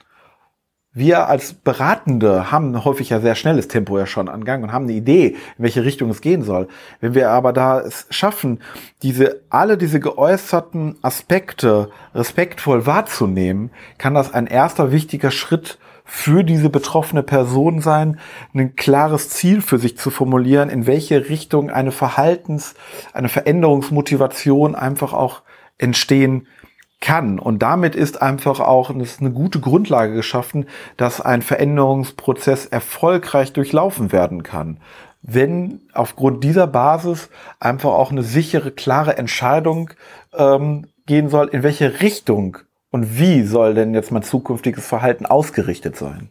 wir 0.92 1.29
als 1.29 1.53
Beratende 1.53 2.50
haben 2.50 2.85
häufig 2.85 3.11
ja 3.11 3.20
sehr 3.20 3.37
schnelles 3.37 3.68
Tempo 3.68 3.96
ja 3.96 4.07
schon 4.07 4.29
angegangen 4.29 4.64
und 4.64 4.72
haben 4.72 4.87
eine 4.87 4.94
Idee, 4.94 5.29
in 5.29 5.37
welche 5.59 5.85
Richtung 5.85 6.11
es 6.11 6.20
gehen 6.20 6.42
soll. 6.42 6.66
Wenn 7.00 7.14
wir 7.14 7.31
aber 7.31 7.53
da 7.53 7.81
es 7.81 8.07
schaffen, 8.11 8.61
diese, 9.03 9.42
alle 9.50 9.79
diese 9.79 10.00
geäußerten 10.00 10.96
Aspekte 11.00 11.90
respektvoll 12.12 12.87
wahrzunehmen, 12.87 13.70
kann 13.98 14.14
das 14.14 14.35
ein 14.35 14.48
erster 14.48 14.90
wichtiger 14.90 15.31
Schritt 15.31 15.79
für 16.05 16.42
diese 16.42 16.70
betroffene 16.70 17.22
Person 17.22 17.81
sein, 17.81 18.18
ein 18.53 18.74
klares 18.74 19.29
Ziel 19.29 19.62
für 19.62 19.79
sich 19.79 19.96
zu 19.96 20.11
formulieren, 20.11 20.68
in 20.68 20.88
welche 20.88 21.29
Richtung 21.29 21.70
eine 21.70 21.92
Verhaltens-, 21.92 22.74
eine 23.12 23.29
Veränderungsmotivation 23.29 24.74
einfach 24.74 25.12
auch 25.12 25.42
entstehen 25.79 26.48
kann. 27.00 27.38
Und 27.38 27.60
damit 27.60 27.96
ist 27.96 28.22
einfach 28.22 28.60
auch 28.60 28.90
ist 28.90 29.20
eine 29.20 29.30
gute 29.30 29.60
Grundlage 29.60 30.14
geschaffen, 30.14 30.66
dass 30.96 31.20
ein 31.20 31.42
Veränderungsprozess 31.42 32.66
erfolgreich 32.66 33.52
durchlaufen 33.52 34.12
werden 34.12 34.42
kann. 34.42 34.78
Wenn 35.22 35.80
aufgrund 35.92 36.44
dieser 36.44 36.66
Basis 36.66 37.28
einfach 37.58 37.90
auch 37.90 38.10
eine 38.10 38.22
sichere, 38.22 38.70
klare 38.70 39.18
Entscheidung 39.18 39.90
ähm, 40.32 40.86
gehen 41.06 41.28
soll, 41.28 41.48
in 41.48 41.62
welche 41.62 42.00
Richtung 42.00 42.58
und 42.90 43.18
wie 43.18 43.42
soll 43.44 43.74
denn 43.74 43.94
jetzt 43.94 44.12
mein 44.12 44.22
zukünftiges 44.22 44.86
Verhalten 44.86 45.26
ausgerichtet 45.26 45.96
sein? 45.96 46.30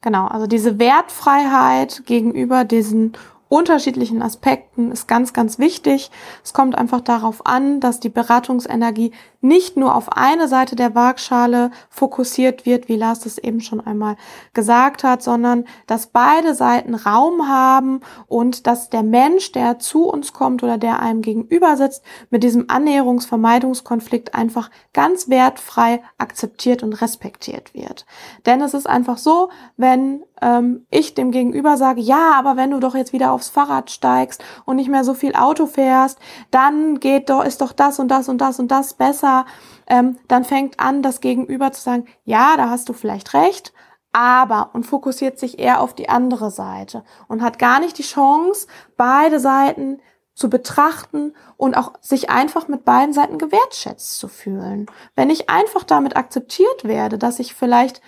Genau, 0.00 0.26
also 0.26 0.46
diese 0.46 0.78
Wertfreiheit 0.78 2.02
gegenüber 2.06 2.64
diesen 2.64 3.14
unterschiedlichen 3.48 4.22
Aspekten 4.22 4.90
ist 4.90 5.06
ganz, 5.06 5.32
ganz 5.32 5.58
wichtig. 5.58 6.10
Es 6.42 6.52
kommt 6.52 6.76
einfach 6.76 7.00
darauf 7.00 7.46
an, 7.46 7.80
dass 7.80 8.00
die 8.00 8.08
Beratungsenergie 8.08 9.12
nicht 9.40 9.76
nur 9.76 9.94
auf 9.94 10.12
eine 10.12 10.48
Seite 10.48 10.74
der 10.74 10.96
Waagschale 10.96 11.70
fokussiert 11.88 12.66
wird, 12.66 12.88
wie 12.88 12.96
Lars 12.96 13.24
es 13.26 13.38
eben 13.38 13.60
schon 13.60 13.80
einmal 13.80 14.16
gesagt 14.54 15.04
hat, 15.04 15.22
sondern 15.22 15.64
dass 15.86 16.08
beide 16.08 16.54
Seiten 16.54 16.94
Raum 16.94 17.48
haben 17.48 18.00
und 18.26 18.66
dass 18.66 18.90
der 18.90 19.04
Mensch, 19.04 19.52
der 19.52 19.78
zu 19.78 20.08
uns 20.08 20.32
kommt 20.32 20.64
oder 20.64 20.78
der 20.78 21.00
einem 21.00 21.22
gegenüber 21.22 21.76
sitzt, 21.76 22.02
mit 22.30 22.42
diesem 22.42 22.64
Annäherungsvermeidungskonflikt 22.68 24.34
einfach 24.34 24.70
ganz 24.92 25.28
wertfrei 25.28 26.02
akzeptiert 26.18 26.82
und 26.82 27.00
respektiert 27.00 27.74
wird. 27.74 28.06
Denn 28.46 28.60
es 28.60 28.74
ist 28.74 28.88
einfach 28.88 29.18
so, 29.18 29.50
wenn 29.76 30.24
ähm, 30.42 30.86
ich 30.90 31.14
dem 31.14 31.30
Gegenüber 31.30 31.76
sage, 31.76 32.00
ja, 32.00 32.32
aber 32.38 32.56
wenn 32.56 32.70
du 32.70 32.80
doch 32.80 32.94
jetzt 32.94 33.12
wieder 33.12 33.32
aufs 33.32 33.48
Fahrrad 33.48 33.90
steigst 33.90 34.42
und 34.64 34.76
nicht 34.76 34.88
mehr 34.88 35.04
so 35.04 35.14
viel 35.14 35.34
Auto 35.34 35.66
fährst, 35.66 36.18
dann 36.50 37.00
geht 37.00 37.30
doch, 37.30 37.44
ist 37.44 37.60
doch 37.60 37.72
das 37.72 37.98
und 37.98 38.08
das 38.08 38.28
und 38.28 38.38
das 38.38 38.58
und 38.58 38.70
das 38.70 38.94
besser. 38.94 39.46
Ähm, 39.86 40.18
dann 40.28 40.44
fängt 40.44 40.80
an, 40.80 41.02
das 41.02 41.20
Gegenüber 41.20 41.72
zu 41.72 41.80
sagen, 41.80 42.06
ja, 42.24 42.56
da 42.56 42.70
hast 42.70 42.88
du 42.88 42.92
vielleicht 42.92 43.34
recht, 43.34 43.72
aber 44.12 44.70
und 44.72 44.84
fokussiert 44.84 45.38
sich 45.38 45.58
eher 45.58 45.80
auf 45.80 45.94
die 45.94 46.08
andere 46.08 46.50
Seite 46.50 47.04
und 47.28 47.42
hat 47.42 47.58
gar 47.58 47.80
nicht 47.80 47.98
die 47.98 48.02
Chance, 48.02 48.66
beide 48.96 49.40
Seiten 49.40 50.00
zu 50.36 50.50
betrachten 50.50 51.34
und 51.56 51.76
auch 51.76 51.94
sich 52.00 52.28
einfach 52.28 52.68
mit 52.68 52.84
beiden 52.84 53.14
Seiten 53.14 53.38
gewertschätzt 53.38 54.18
zu 54.18 54.28
fühlen. 54.28 54.86
Wenn 55.14 55.30
ich 55.30 55.48
einfach 55.48 55.82
damit 55.82 56.16
akzeptiert 56.16 56.84
werde, 56.84 57.16
dass 57.16 57.38
ich 57.38 57.54
vielleicht 57.54 58.02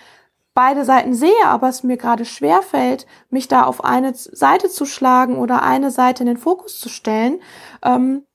beide 0.59 0.83
Seiten 0.83 1.13
sehe, 1.13 1.45
aber 1.45 1.69
es 1.69 1.83
mir 1.83 1.95
gerade 1.95 2.25
schwer 2.25 2.61
fällt, 2.61 3.07
mich 3.29 3.47
da 3.47 3.63
auf 3.63 3.85
eine 3.85 4.13
Seite 4.13 4.67
zu 4.67 4.85
schlagen 4.85 5.37
oder 5.37 5.63
eine 5.63 5.89
Seite 5.89 6.23
in 6.23 6.27
den 6.27 6.35
Fokus 6.35 6.81
zu 6.81 6.89
stellen, 6.89 7.39
ähm, 7.81 8.25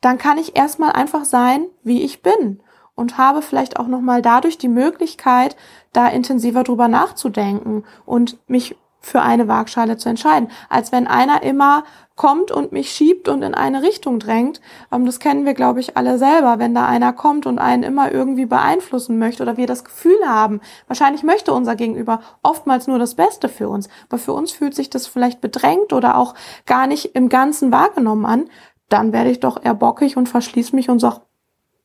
dann 0.00 0.16
kann 0.16 0.38
ich 0.38 0.54
erstmal 0.56 0.92
einfach 0.92 1.24
sein, 1.24 1.66
wie 1.82 2.04
ich 2.04 2.22
bin 2.22 2.62
und 2.94 3.18
habe 3.18 3.42
vielleicht 3.42 3.80
auch 3.80 3.88
nochmal 3.88 4.22
dadurch 4.22 4.58
die 4.58 4.68
Möglichkeit, 4.68 5.56
da 5.92 6.06
intensiver 6.06 6.62
drüber 6.62 6.86
nachzudenken 6.86 7.82
und 8.04 8.38
mich 8.48 8.76
für 9.06 9.22
eine 9.22 9.48
Waagschale 9.48 9.96
zu 9.96 10.08
entscheiden, 10.08 10.50
als 10.68 10.92
wenn 10.92 11.06
einer 11.06 11.42
immer 11.42 11.84
kommt 12.16 12.50
und 12.50 12.72
mich 12.72 12.90
schiebt 12.90 13.28
und 13.28 13.42
in 13.42 13.54
eine 13.54 13.82
Richtung 13.82 14.18
drängt. 14.18 14.60
Ähm, 14.90 15.06
das 15.06 15.20
kennen 15.20 15.44
wir, 15.44 15.54
glaube 15.54 15.80
ich, 15.80 15.96
alle 15.96 16.18
selber, 16.18 16.58
wenn 16.58 16.74
da 16.74 16.86
einer 16.86 17.12
kommt 17.12 17.46
und 17.46 17.58
einen 17.58 17.82
immer 17.82 18.10
irgendwie 18.10 18.46
beeinflussen 18.46 19.18
möchte 19.18 19.42
oder 19.42 19.56
wir 19.56 19.66
das 19.66 19.84
Gefühl 19.84 20.18
haben, 20.26 20.60
wahrscheinlich 20.88 21.22
möchte 21.22 21.52
unser 21.52 21.76
Gegenüber 21.76 22.20
oftmals 22.42 22.86
nur 22.86 22.98
das 22.98 23.14
Beste 23.14 23.48
für 23.48 23.68
uns, 23.68 23.88
aber 24.08 24.18
für 24.18 24.32
uns 24.32 24.50
fühlt 24.50 24.74
sich 24.74 24.90
das 24.90 25.06
vielleicht 25.06 25.40
bedrängt 25.40 25.92
oder 25.92 26.16
auch 26.16 26.34
gar 26.64 26.86
nicht 26.86 27.14
im 27.14 27.28
Ganzen 27.28 27.70
wahrgenommen 27.70 28.26
an, 28.26 28.48
dann 28.88 29.12
werde 29.12 29.30
ich 29.30 29.40
doch 29.40 29.62
eher 29.62 29.74
bockig 29.74 30.16
und 30.16 30.28
verschließe 30.28 30.74
mich 30.74 30.88
und 30.88 30.98
sage, 30.98 31.20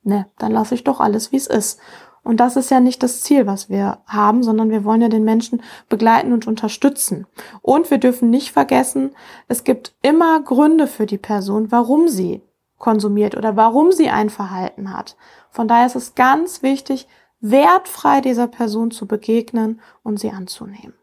ne, 0.03 0.27
dann 0.38 0.51
lasse 0.51 0.75
ich 0.75 0.84
doch 0.84 0.99
alles, 0.99 1.31
wie 1.31 1.38
es 1.38 1.47
ist. 1.47 1.79
Und 2.23 2.39
das 2.39 2.55
ist 2.55 2.69
ja 2.69 2.79
nicht 2.79 3.01
das 3.01 3.21
Ziel, 3.21 3.47
was 3.47 3.69
wir 3.69 3.99
haben, 4.05 4.43
sondern 4.43 4.69
wir 4.69 4.84
wollen 4.84 5.01
ja 5.01 5.10
den 5.10 5.23
Menschen 5.23 5.62
begleiten 5.89 6.34
und 6.34 6.47
unterstützen. 6.47 7.25
Und 7.62 7.89
wir 7.89 7.97
dürfen 7.97 8.29
nicht 8.29 8.51
vergessen, 8.51 9.15
es 9.47 9.63
gibt 9.63 9.95
immer 10.01 10.39
Gründe 10.41 10.88
für 10.88 11.07
die 11.07 11.17
Person, 11.17 11.71
warum 11.71 12.07
sie 12.07 12.41
konsumiert 12.77 13.36
oder 13.36 13.55
warum 13.55 13.91
sie 13.91 14.10
ein 14.10 14.29
Verhalten 14.29 14.93
hat. 14.93 15.15
Von 15.49 15.67
daher 15.67 15.88
ist 15.88 15.95
es 15.95 16.15
ganz 16.15 16.62
wichtig, 16.62 17.07
wertfrei 17.39 18.21
dieser 18.21 18.47
Person 18.47 18.91
zu 18.91 19.07
begegnen 19.07 19.81
und 20.03 20.19
sie 20.19 20.31
anzunehmen. 20.31 20.93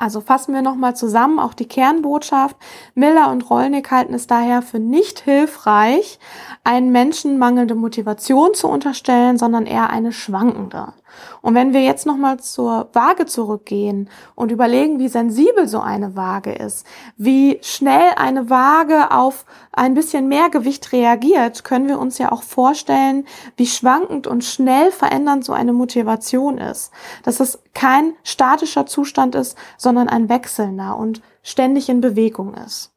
Also 0.00 0.22
fassen 0.22 0.54
wir 0.54 0.62
nochmal 0.62 0.96
zusammen, 0.96 1.38
auch 1.38 1.52
die 1.52 1.68
Kernbotschaft. 1.68 2.56
Miller 2.94 3.30
und 3.30 3.50
Rollnick 3.50 3.90
halten 3.90 4.14
es 4.14 4.26
daher 4.26 4.62
für 4.62 4.78
nicht 4.78 5.20
hilfreich, 5.20 6.18
einen 6.64 6.90
Menschen 6.90 7.36
mangelnde 7.36 7.74
Motivation 7.74 8.54
zu 8.54 8.66
unterstellen, 8.66 9.36
sondern 9.36 9.66
eher 9.66 9.90
eine 9.90 10.12
schwankende. 10.12 10.94
Und 11.42 11.54
wenn 11.54 11.72
wir 11.72 11.82
jetzt 11.82 12.06
nochmal 12.06 12.40
zur 12.40 12.88
Waage 12.92 13.26
zurückgehen 13.26 14.08
und 14.34 14.50
überlegen, 14.50 14.98
wie 14.98 15.08
sensibel 15.08 15.68
so 15.68 15.80
eine 15.80 16.16
Waage 16.16 16.52
ist, 16.52 16.86
wie 17.16 17.58
schnell 17.62 18.12
eine 18.16 18.50
Waage 18.50 19.10
auf 19.10 19.44
ein 19.72 19.94
bisschen 19.94 20.28
mehr 20.28 20.50
Gewicht 20.50 20.92
reagiert, 20.92 21.64
können 21.64 21.88
wir 21.88 21.98
uns 21.98 22.18
ja 22.18 22.32
auch 22.32 22.42
vorstellen, 22.42 23.26
wie 23.56 23.66
schwankend 23.66 24.26
und 24.26 24.44
schnell 24.44 24.90
verändernd 24.90 25.44
so 25.44 25.52
eine 25.52 25.72
Motivation 25.72 26.58
ist. 26.58 26.92
Dass 27.22 27.40
es 27.40 27.62
kein 27.74 28.14
statischer 28.22 28.86
Zustand 28.86 29.34
ist, 29.34 29.56
sondern 29.76 30.08
ein 30.08 30.28
wechselnder 30.28 30.96
und 30.96 31.22
ständig 31.42 31.88
in 31.88 32.00
Bewegung 32.00 32.54
ist. 32.54 32.92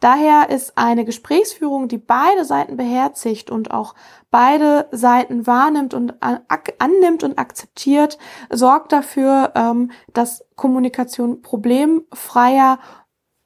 Daher 0.00 0.50
ist 0.50 0.76
eine 0.76 1.04
Gesprächsführung, 1.04 1.88
die 1.88 1.98
beide 1.98 2.44
Seiten 2.44 2.76
beherzigt 2.76 3.50
und 3.50 3.70
auch 3.70 3.94
beide 4.30 4.86
Seiten 4.90 5.46
wahrnimmt 5.46 5.94
und 5.94 6.14
annimmt 6.20 7.22
und 7.22 7.38
akzeptiert, 7.38 8.18
sorgt 8.50 8.92
dafür, 8.92 9.52
ähm, 9.54 9.92
dass 10.12 10.44
Kommunikation 10.56 11.40
problemfreier 11.42 12.78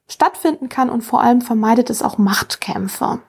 stattfinden 0.09 0.69
kann 0.69 0.91
und 0.91 1.03
vor 1.03 1.21
allem 1.21 1.43
vermeidet 1.43 1.91
es 1.91 2.03
auch 2.03 2.19
Machtkämpfe. 2.19 3.21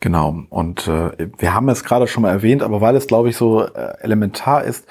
Genau, 0.00 0.34
und 0.50 0.88
äh, 0.88 1.30
wir 1.38 1.54
haben 1.54 1.68
es 1.68 1.84
gerade 1.84 2.08
schon 2.08 2.24
mal 2.24 2.30
erwähnt, 2.30 2.62
aber 2.62 2.80
weil 2.80 2.96
es, 2.96 3.06
glaube 3.06 3.28
ich, 3.28 3.36
so 3.36 3.62
äh, 3.62 3.94
elementar 4.00 4.64
ist, 4.64 4.86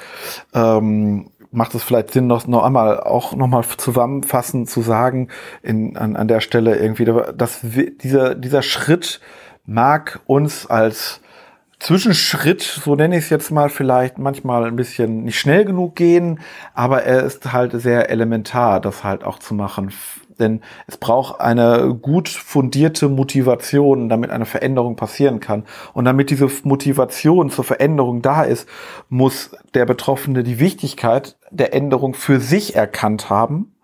ähm, 0.54 1.30
macht 1.52 1.76
es 1.76 1.84
vielleicht 1.84 2.12
Sinn, 2.12 2.28
noch, 2.28 2.48
noch 2.48 2.64
einmal 2.64 3.02
auch 3.02 3.36
nochmal 3.36 3.64
zusammenfassend 3.78 4.70
zu 4.70 4.82
sagen, 4.82 5.28
in, 5.62 5.98
an, 5.98 6.16
an 6.16 6.28
der 6.28 6.40
Stelle 6.40 6.78
irgendwie, 6.78 7.06
dass 7.06 7.76
wir, 7.76 7.92
dieser, 7.92 8.36
dieser 8.36 8.62
Schritt 8.62 9.20
mag 9.66 10.22
uns 10.26 10.66
als 10.66 11.22
Zwischenschritt, 11.80 12.62
so 12.62 12.96
nenne 12.96 13.18
ich 13.18 13.26
es 13.26 13.30
jetzt 13.32 13.50
mal, 13.50 13.70
vielleicht 13.70 14.20
manchmal 14.20 14.66
ein 14.66 14.76
bisschen 14.76 15.24
nicht 15.24 15.40
schnell 15.40 15.66
genug 15.66 15.96
gehen, 15.96 16.40
aber 16.74 17.04
er 17.04 17.24
ist 17.24 17.52
halt 17.52 17.72
sehr 17.74 18.10
elementar, 18.10 18.80
das 18.80 19.04
halt 19.04 19.24
auch 19.24 19.40
zu 19.40 19.56
machen 19.56 19.92
denn 20.42 20.62
es 20.88 20.98
braucht 20.98 21.40
eine 21.40 21.96
gut 21.96 22.28
fundierte 22.28 23.08
Motivation, 23.08 24.10
damit 24.10 24.32
eine 24.32 24.46
Veränderung 24.46 24.96
passieren 24.96 25.40
kann. 25.40 25.64
Und 25.94 26.06
damit 26.06 26.30
diese 26.30 26.50
Motivation 26.64 27.50
zur 27.50 27.64
Veränderung 27.64 28.22
da 28.22 28.44
ist, 28.44 28.68
muss 29.10 29.52
der 29.74 29.86
Betroffene 29.86 30.44
die 30.44 30.60
Wichtigkeit 30.60 31.38
der 31.52 31.74
Änderung 31.74 32.14
für 32.14 32.40
sich 32.40 32.76
erkannt 32.76 33.30
haben 33.30 33.76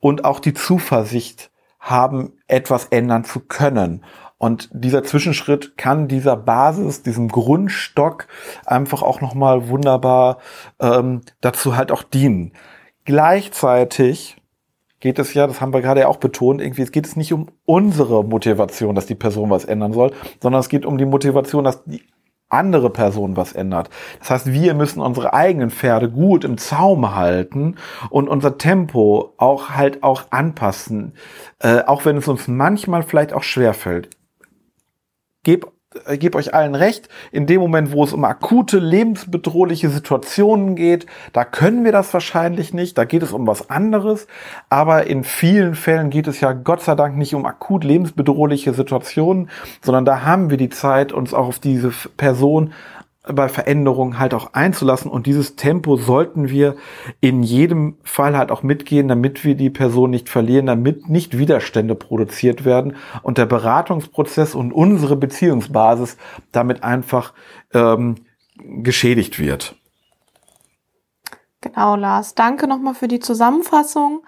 und 0.00 0.24
auch 0.24 0.40
die 0.40 0.54
Zuversicht 0.54 1.50
haben, 1.78 2.32
etwas 2.46 2.86
ändern 2.86 3.24
zu 3.24 3.40
können. 3.40 4.04
Und 4.40 4.70
dieser 4.72 5.04
Zwischenschritt 5.04 5.76
kann 5.76 6.08
dieser 6.08 6.34
Basis, 6.34 7.02
diesem 7.02 7.28
Grundstock 7.28 8.26
einfach 8.64 9.02
auch 9.02 9.20
nochmal 9.20 9.68
wunderbar 9.68 10.38
ähm, 10.80 11.20
dazu 11.42 11.76
halt 11.76 11.92
auch 11.92 12.02
dienen. 12.02 12.52
Gleichzeitig 13.04 14.39
geht 15.00 15.18
es 15.18 15.34
ja, 15.34 15.46
das 15.46 15.60
haben 15.60 15.72
wir 15.72 15.80
gerade 15.80 16.00
ja 16.00 16.08
auch 16.08 16.18
betont, 16.18 16.60
irgendwie, 16.60 16.82
es 16.82 16.92
geht 16.92 17.06
es 17.06 17.16
nicht 17.16 17.32
um 17.32 17.48
unsere 17.64 18.24
Motivation, 18.24 18.94
dass 18.94 19.06
die 19.06 19.14
Person 19.14 19.50
was 19.50 19.64
ändern 19.64 19.92
soll, 19.92 20.12
sondern 20.40 20.60
es 20.60 20.68
geht 20.68 20.86
um 20.86 20.98
die 20.98 21.06
Motivation, 21.06 21.64
dass 21.64 21.84
die 21.84 22.02
andere 22.50 22.90
Person 22.90 23.36
was 23.36 23.52
ändert. 23.52 23.90
Das 24.18 24.30
heißt, 24.30 24.52
wir 24.52 24.74
müssen 24.74 25.00
unsere 25.00 25.32
eigenen 25.32 25.70
Pferde 25.70 26.10
gut 26.10 26.44
im 26.44 26.58
Zaum 26.58 27.14
halten 27.14 27.76
und 28.10 28.28
unser 28.28 28.58
Tempo 28.58 29.34
auch 29.36 29.70
halt 29.70 30.02
auch 30.02 30.24
anpassen, 30.30 31.14
äh, 31.60 31.82
auch 31.84 32.04
wenn 32.04 32.16
es 32.16 32.28
uns 32.28 32.48
manchmal 32.48 33.02
vielleicht 33.02 33.32
auch 33.32 33.44
schwerfällt. 33.44 34.10
Geb 35.42 35.70
ich 36.08 36.20
gebe 36.20 36.38
euch 36.38 36.54
allen 36.54 36.76
recht, 36.76 37.08
in 37.32 37.46
dem 37.46 37.60
Moment, 37.60 37.90
wo 37.90 38.04
es 38.04 38.12
um 38.12 38.24
akute, 38.24 38.78
lebensbedrohliche 38.78 39.90
Situationen 39.90 40.76
geht, 40.76 41.06
da 41.32 41.44
können 41.44 41.84
wir 41.84 41.90
das 41.90 42.14
wahrscheinlich 42.14 42.72
nicht, 42.72 42.96
da 42.96 43.04
geht 43.04 43.24
es 43.24 43.32
um 43.32 43.46
was 43.46 43.70
anderes, 43.70 44.28
aber 44.68 45.08
in 45.08 45.24
vielen 45.24 45.74
Fällen 45.74 46.10
geht 46.10 46.28
es 46.28 46.40
ja 46.40 46.52
Gott 46.52 46.82
sei 46.82 46.94
Dank 46.94 47.16
nicht 47.16 47.34
um 47.34 47.44
akut 47.44 47.82
lebensbedrohliche 47.82 48.72
Situationen, 48.72 49.50
sondern 49.82 50.04
da 50.04 50.22
haben 50.22 50.50
wir 50.50 50.58
die 50.58 50.68
Zeit, 50.68 51.12
uns 51.12 51.34
auch 51.34 51.48
auf 51.48 51.58
diese 51.58 51.90
Person 52.16 52.72
bei 53.32 53.48
Veränderungen 53.48 54.18
halt 54.18 54.34
auch 54.34 54.54
einzulassen 54.54 55.10
und 55.10 55.26
dieses 55.26 55.56
Tempo 55.56 55.96
sollten 55.96 56.48
wir 56.48 56.76
in 57.20 57.42
jedem 57.42 57.96
Fall 58.02 58.36
halt 58.36 58.50
auch 58.50 58.62
mitgehen, 58.62 59.08
damit 59.08 59.44
wir 59.44 59.54
die 59.54 59.70
Person 59.70 60.10
nicht 60.10 60.28
verlieren, 60.28 60.66
damit 60.66 61.08
nicht 61.08 61.38
Widerstände 61.38 61.94
produziert 61.94 62.64
werden 62.64 62.96
und 63.22 63.38
der 63.38 63.46
Beratungsprozess 63.46 64.54
und 64.54 64.72
unsere 64.72 65.16
Beziehungsbasis 65.16 66.16
damit 66.52 66.82
einfach 66.84 67.32
ähm, 67.72 68.16
geschädigt 68.82 69.38
wird. 69.38 69.76
Genau, 71.60 71.94
Lars. 71.94 72.34
Danke 72.34 72.66
nochmal 72.66 72.94
für 72.94 73.08
die 73.08 73.20
Zusammenfassung. 73.20 74.22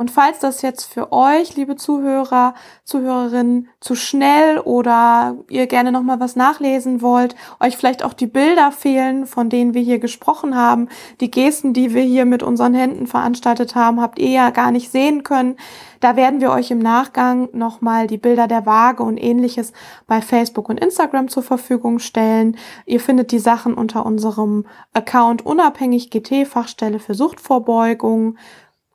Und 0.00 0.12
falls 0.12 0.38
das 0.38 0.62
jetzt 0.62 0.84
für 0.84 1.10
euch, 1.12 1.56
liebe 1.56 1.74
Zuhörer, 1.74 2.54
Zuhörerinnen, 2.84 3.68
zu 3.80 3.96
schnell 3.96 4.60
oder 4.60 5.36
ihr 5.50 5.66
gerne 5.66 5.90
nochmal 5.90 6.20
was 6.20 6.36
nachlesen 6.36 7.02
wollt, 7.02 7.34
euch 7.58 7.76
vielleicht 7.76 8.04
auch 8.04 8.12
die 8.12 8.28
Bilder 8.28 8.70
fehlen, 8.70 9.26
von 9.26 9.50
denen 9.50 9.74
wir 9.74 9.82
hier 9.82 9.98
gesprochen 9.98 10.54
haben, 10.54 10.88
die 11.20 11.32
Gesten, 11.32 11.72
die 11.72 11.94
wir 11.94 12.02
hier 12.02 12.26
mit 12.26 12.44
unseren 12.44 12.74
Händen 12.74 13.08
veranstaltet 13.08 13.74
haben, 13.74 14.00
habt 14.00 14.20
ihr 14.20 14.30
ja 14.30 14.50
gar 14.50 14.70
nicht 14.70 14.92
sehen 14.92 15.24
können. 15.24 15.56
Da 15.98 16.14
werden 16.14 16.40
wir 16.40 16.52
euch 16.52 16.70
im 16.70 16.78
Nachgang 16.78 17.48
nochmal 17.52 18.06
die 18.06 18.18
Bilder 18.18 18.46
der 18.46 18.66
Waage 18.66 19.02
und 19.02 19.16
ähnliches 19.16 19.72
bei 20.06 20.22
Facebook 20.22 20.68
und 20.68 20.78
Instagram 20.78 21.26
zur 21.26 21.42
Verfügung 21.42 21.98
stellen. 21.98 22.56
Ihr 22.86 23.00
findet 23.00 23.32
die 23.32 23.40
Sachen 23.40 23.74
unter 23.74 24.06
unserem 24.06 24.64
Account 24.92 25.44
unabhängig 25.44 26.10
GT 26.10 26.46
Fachstelle 26.46 27.00
für 27.00 27.14
Suchtvorbeugung 27.14 28.36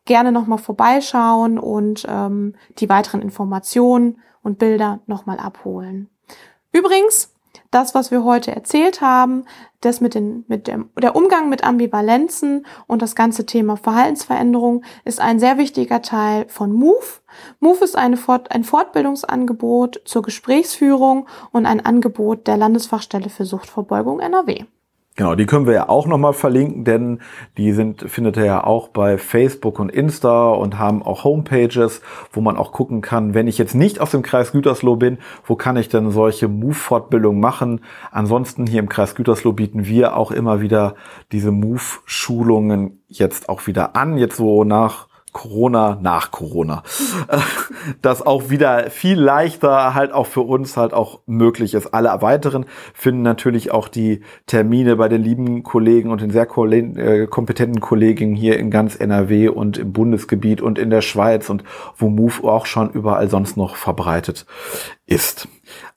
gerne 0.06 0.32
nochmal 0.32 0.58
vorbeischauen 0.58 1.58
und 1.58 2.06
ähm, 2.08 2.56
die 2.80 2.89
weiteren 2.89 3.22
Informationen 3.22 4.20
und 4.42 4.60
Bilder 4.60 5.00
nochmal 5.08 5.39
abholen. 5.39 6.10
Übrigens, 6.72 7.34
das, 7.72 7.96
was 7.96 8.12
wir 8.12 8.24
heute 8.24 8.56
erzählt 8.56 9.02
haben, 9.02 9.46
das 9.82 10.00
mit, 10.00 10.13
den, 10.13 10.46
mit 10.48 10.68
dem, 10.68 10.89
der 11.00 11.16
Umgang 11.16 11.50
mit 11.50 11.63
Ambivalenzen 11.63 12.66
und 12.88 13.02
das 13.02 13.16
ganze 13.16 13.46
Thema 13.46 13.78
Verhaltensveränderung 13.78 14.84
ist 15.06 15.20
ein 15.20 15.39
sehr 15.39 15.58
wichtiger 15.58 16.02
Teil 16.02 16.46
von 16.48 16.72
MOVE. 16.72 17.22
MOVE 17.60 17.84
ist 17.84 17.98
eine 17.98 18.18
Fort, 18.18 18.52
ein 18.52 18.63
Fortbildungsangebot 18.63 20.02
zur 20.06 20.22
Gesprächsführung 20.22 21.28
und 21.52 21.66
ein 21.66 21.84
Angebot 21.84 22.48
der 22.48 22.58
Landesfachstelle 22.58 23.30
für 23.30 23.46
Suchtverbeugung 23.46 24.20
NRW. 24.20 24.66
Genau, 25.15 25.36
die 25.36 25.45
können 25.45 25.67
wir 25.67 25.73
ja 25.73 25.89
auch 25.89 26.08
nochmal 26.08 26.34
verlinken, 26.34 26.86
denn 26.86 27.19
die 27.58 27.71
sind, 27.73 28.10
findet 28.10 28.36
ihr 28.36 28.45
ja 28.45 28.63
auch 28.63 28.88
bei 28.88 29.19
Facebook 29.19 29.78
und 29.80 29.91
Insta 29.91 30.49
und 30.49 30.80
haben 30.80 31.04
auch 31.04 31.23
Homepages, 31.23 32.02
wo 32.32 32.41
man 32.41 32.58
auch 32.58 32.71
gucken 32.71 33.02
kann, 33.02 33.36
wenn 33.36 33.47
ich 33.47 33.60
jetzt 33.60 33.76
nicht 33.76 34.02
aus 34.02 34.10
dem 34.10 34.23
Kreis 34.23 34.54
Gütersloh 34.54 34.95
bin, 34.95 35.19
wo 35.45 35.56
kann 35.56 35.78
ich 35.78 35.88
denn 35.88 36.10
solche 36.10 36.47
Move-Fortbildungen 36.47 37.39
machen? 37.39 37.82
Ansonsten 38.12 38.65
hier 38.65 38.80
im 38.80 38.89
Kreis 38.89 39.13
Gütersloh 39.13 39.54
bieten 39.54 39.86
wir 39.86 40.17
auch 40.17 40.32
immer 40.32 40.62
wieder 40.62 40.95
diese 41.32 41.52
Move-Schulungen 41.52 43.04
jetzt 43.08 43.49
auch 43.49 43.67
wieder 43.67 43.95
an, 43.95 44.17
jetzt 44.17 44.38
so 44.38 44.63
nach 44.63 45.08
Corona 45.34 45.98
nach 46.02 46.32
Corona, 46.32 46.84
das 48.02 48.22
auch 48.22 48.50
wieder 48.50 48.89
viel 48.89 49.19
leichter 49.19 49.93
halt 49.93 50.13
auch 50.13 50.28
für 50.28 50.41
uns 50.41 50.78
halt 50.78 50.93
auch 50.93 51.22
möglich 51.26 51.74
ist. 51.74 51.93
Alle 51.93 52.10
weiteren 52.22 52.65
finden 52.93 53.24
natürlich 53.24 53.72
auch 53.72 53.88
die 53.88 54.22
Termine 54.46 54.96
bei 54.96 55.10
den 55.10 55.22
lieben 55.22 55.63
Kollegen 55.63 56.12
und 56.12 56.22
den 56.22 56.30
sehr 56.30 56.48
äh, 56.48 57.28
kompetenten 57.28 57.82
Kolleginnen 57.82 58.36
hier 58.36 58.58
in 58.58 58.72
ganz 58.72 58.96
NRW 58.96 59.50
und 59.50 59.78
im 59.78 59.91
Bundesgebiet 59.91 60.62
und 60.62 60.80
in 60.80 60.89
der 60.89 61.02
Schweiz 61.02 61.50
und 61.50 61.63
wo 61.98 62.10
Move 62.10 62.43
auch 62.43 62.65
schon 62.65 62.91
überall 62.91 63.30
sonst 63.30 63.58
noch 63.58 63.76
verbreitet 63.76 64.46
ist. 65.06 65.48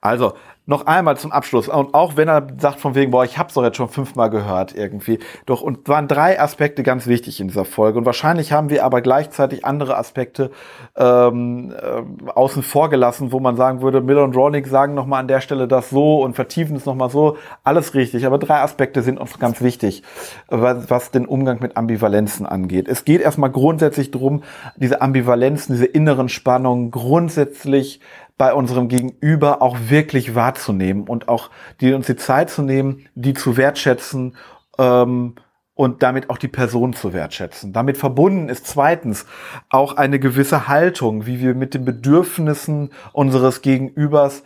Also 0.01 0.33
noch 0.67 0.87
einmal 0.87 1.17
zum 1.17 1.33
Abschluss, 1.33 1.69
und 1.69 1.95
auch 1.95 2.17
wenn 2.17 2.29
er 2.29 2.47
sagt 2.59 2.81
von 2.81 2.95
wegen, 2.95 3.13
boah, 3.13 3.25
ich 3.25 3.39
hab's 3.39 3.55
doch 3.55 3.63
jetzt 3.63 3.77
schon 3.77 3.89
fünfmal 3.89 4.31
gehört 4.31 4.75
irgendwie, 4.75 5.21
doch, 5.47 5.63
und 5.63 5.89
waren 5.89 6.09
drei 6.09 6.41
Aspekte 6.41 6.83
ganz 6.83 7.07
wichtig 7.07 7.41
in 7.41 7.49
dieser 7.49 7.65
Folge. 7.65 7.99
Und 7.99 8.05
wahrscheinlich 8.05 8.53
haben 8.53 8.69
wir 8.69 8.85
aber 8.85 9.01
gleichzeitig 9.01 9.65
andere 9.65 9.97
Aspekte 9.97 10.51
ähm, 10.97 11.73
äh, 11.73 12.31
außen 12.31 12.63
vor 12.63 12.91
gelassen, 12.91 13.31
wo 13.31 13.39
man 13.39 13.57
sagen 13.57 13.81
würde, 13.81 14.01
Miller 14.01 14.25
und 14.25 14.37
Ronick 14.37 14.67
sagen 14.67 14.95
nochmal 14.95 15.21
an 15.21 15.29
der 15.29 15.41
Stelle 15.41 15.69
das 15.69 15.91
so 15.91 16.23
und 16.23 16.35
vertiefen 16.35 16.77
es 16.77 16.85
nochmal 16.85 17.11
so. 17.11 17.37
Alles 17.63 17.95
richtig, 17.95 18.27
aber 18.27 18.39
drei 18.39 18.61
Aspekte 18.61 19.03
sind 19.03 19.19
uns 19.19 19.39
ganz 19.39 19.61
wichtig, 19.61 20.03
was, 20.49 20.91
was 20.91 21.11
den 21.13 21.27
Umgang 21.27 21.59
mit 21.61 21.77
Ambivalenzen 21.77 22.45
angeht. 22.45 22.89
Es 22.89 23.05
geht 23.05 23.21
erstmal 23.21 23.51
grundsätzlich 23.51 24.11
darum, 24.11 24.43
diese 24.77 25.01
Ambivalenzen, 25.01 25.75
diese 25.77 25.87
inneren 25.87 26.29
Spannungen 26.29 26.91
grundsätzlich 26.91 28.01
bei 28.39 28.53
unserem 28.53 28.89
Gegenüber 28.89 29.63
auch 29.63 29.77
wirklich 29.89 30.35
wahrzunehmen 30.35 31.05
und 31.05 31.29
auch 31.29 31.51
die, 31.81 31.95
uns 31.95 32.07
die 32.07 32.17
Zeit 32.17 32.51
zu 32.51 32.63
nehmen, 32.63 33.07
die 33.15 33.35
zu 33.35 33.57
wertschätzen 33.57 34.37
ähm, 34.79 35.35
und 35.75 36.03
damit 36.03 36.31
auch 36.31 36.39
die 36.39 36.49
Person 36.49 36.95
zu 36.95 37.13
wertschätzen. 37.13 37.73
Damit 37.73 37.99
verbunden 37.99 38.49
ist 38.49 38.67
zweitens 38.67 39.27
auch 39.69 39.97
eine 39.97 40.19
gewisse 40.19 40.69
Haltung, 40.69 41.27
wie 41.27 41.41
wir 41.41 41.55
mit 41.55 41.75
den 41.75 41.85
Bedürfnissen 41.85 42.91
unseres 43.13 43.63
Gegenübers 43.63 44.43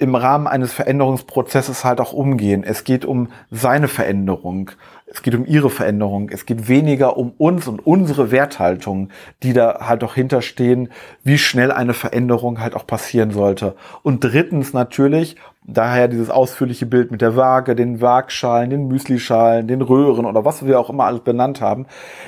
im 0.00 0.14
Rahmen 0.14 0.46
eines 0.46 0.72
Veränderungsprozesses 0.72 1.84
halt 1.84 2.00
auch 2.00 2.14
umgehen. 2.14 2.64
Es 2.64 2.84
geht 2.84 3.04
um 3.04 3.28
seine 3.50 3.86
Veränderung. 3.86 4.70
Es 5.06 5.22
geht 5.22 5.34
um 5.34 5.44
ihre 5.44 5.68
Veränderung. 5.68 6.30
Es 6.30 6.46
geht 6.46 6.68
weniger 6.68 7.18
um 7.18 7.32
uns 7.36 7.68
und 7.68 7.86
unsere 7.86 8.30
Werthaltung, 8.30 9.10
die 9.42 9.52
da 9.52 9.86
halt 9.86 10.02
auch 10.02 10.14
hinterstehen, 10.14 10.88
wie 11.22 11.36
schnell 11.36 11.70
eine 11.70 11.92
Veränderung 11.92 12.60
halt 12.60 12.74
auch 12.76 12.86
passieren 12.86 13.30
sollte. 13.30 13.74
Und 14.02 14.24
drittens 14.24 14.72
natürlich, 14.72 15.36
daher 15.64 16.08
dieses 16.08 16.30
ausführliche 16.30 16.86
Bild 16.86 17.10
mit 17.10 17.20
der 17.20 17.36
Waage, 17.36 17.76
den 17.76 18.00
Waagschalen, 18.00 18.70
den 18.70 18.88
Müslischalen, 18.88 19.68
den 19.68 19.82
Röhren 19.82 20.24
oder 20.24 20.46
was 20.46 20.64
wir 20.64 20.80
auch 20.80 20.88
immer 20.88 21.04
alles 21.04 21.20
benannt 21.20 21.60
haben, 21.60 21.84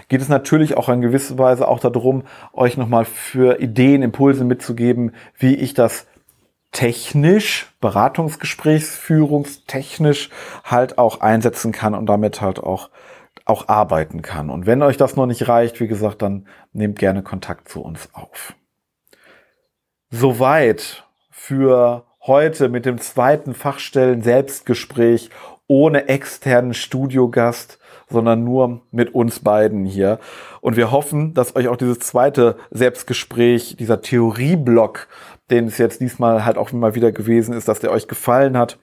geht 0.08 0.20
es 0.20 0.28
natürlich 0.28 0.76
auch 0.76 0.90
in 0.90 1.00
gewisser 1.00 1.38
Weise 1.38 1.68
auch 1.68 1.80
darum, 1.80 2.24
euch 2.52 2.76
nochmal 2.76 3.06
für 3.06 3.61
Ideen, 3.61 4.02
Impulse 4.02 4.44
mitzugeben, 4.44 5.12
wie 5.38 5.54
ich 5.54 5.72
das 5.72 6.06
technisch, 6.72 7.72
beratungsgesprächsführungstechnisch 7.80 10.30
halt 10.64 10.98
auch 10.98 11.20
einsetzen 11.20 11.70
kann 11.72 11.94
und 11.94 12.06
damit 12.06 12.40
halt 12.40 12.58
auch, 12.58 12.90
auch 13.44 13.68
arbeiten 13.68 14.22
kann. 14.22 14.50
Und 14.50 14.66
wenn 14.66 14.82
euch 14.82 14.96
das 14.96 15.14
noch 15.14 15.26
nicht 15.26 15.46
reicht, 15.48 15.78
wie 15.80 15.88
gesagt, 15.88 16.22
dann 16.22 16.48
nehmt 16.72 16.98
gerne 16.98 17.22
Kontakt 17.22 17.68
zu 17.68 17.82
uns 17.82 18.08
auf. 18.14 18.54
Soweit 20.11 21.06
für 21.30 22.06
heute 22.20 22.68
mit 22.68 22.87
dem 22.87 22.98
zweiten 22.98 23.54
Fachstellen 23.54 24.22
Selbstgespräch 24.22 25.30
ohne 25.66 26.08
externen 26.08 26.74
Studiogast, 26.74 27.78
sondern 28.12 28.44
nur 28.44 28.83
mit 28.90 29.14
uns 29.14 29.40
beiden 29.40 29.85
hier. 29.85 30.18
Und 30.61 30.77
wir 30.77 30.90
hoffen, 30.90 31.35
dass 31.35 31.57
euch 31.57 31.68
auch 31.68 31.77
dieses 31.77 31.98
zweite 31.98 32.57
Selbstgespräch, 32.70 33.77
dieser 33.79 34.01
Theorieblock 34.03 35.09
den 35.53 35.66
es 35.66 35.79
jetzt 35.79 36.01
diesmal 36.01 36.44
halt 36.44 36.57
auch 36.57 36.72
immer 36.72 36.94
wieder 36.94 37.12
gewesen 37.12 37.55
ist, 37.55 37.68
dass 37.68 37.79
der 37.79 37.92
euch 37.92 38.09
gefallen 38.09 38.57
hat. 38.57 38.79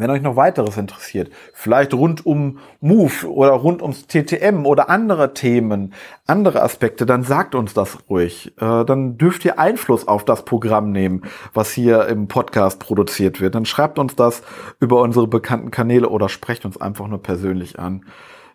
Wenn 0.00 0.08
euch 0.08 0.22
noch 0.22 0.36
weiteres 0.36 0.78
interessiert, 0.78 1.30
vielleicht 1.52 1.92
rund 1.92 2.24
um 2.24 2.58
Move 2.80 3.28
oder 3.28 3.50
rund 3.50 3.82
ums 3.82 4.06
TTM 4.06 4.64
oder 4.64 4.88
andere 4.88 5.34
Themen, 5.34 5.92
andere 6.26 6.62
Aspekte, 6.62 7.04
dann 7.04 7.22
sagt 7.22 7.54
uns 7.54 7.74
das 7.74 7.98
ruhig. 8.08 8.54
Äh, 8.58 8.86
dann 8.86 9.18
dürft 9.18 9.44
ihr 9.44 9.58
Einfluss 9.58 10.08
auf 10.08 10.24
das 10.24 10.46
Programm 10.46 10.90
nehmen, 10.90 11.24
was 11.52 11.70
hier 11.72 12.06
im 12.06 12.28
Podcast 12.28 12.78
produziert 12.80 13.42
wird. 13.42 13.54
Dann 13.54 13.66
schreibt 13.66 13.98
uns 13.98 14.16
das 14.16 14.42
über 14.80 15.02
unsere 15.02 15.26
bekannten 15.26 15.70
Kanäle 15.70 16.08
oder 16.08 16.30
sprecht 16.30 16.64
uns 16.64 16.80
einfach 16.80 17.06
nur 17.06 17.22
persönlich 17.22 17.78
an. 17.78 18.06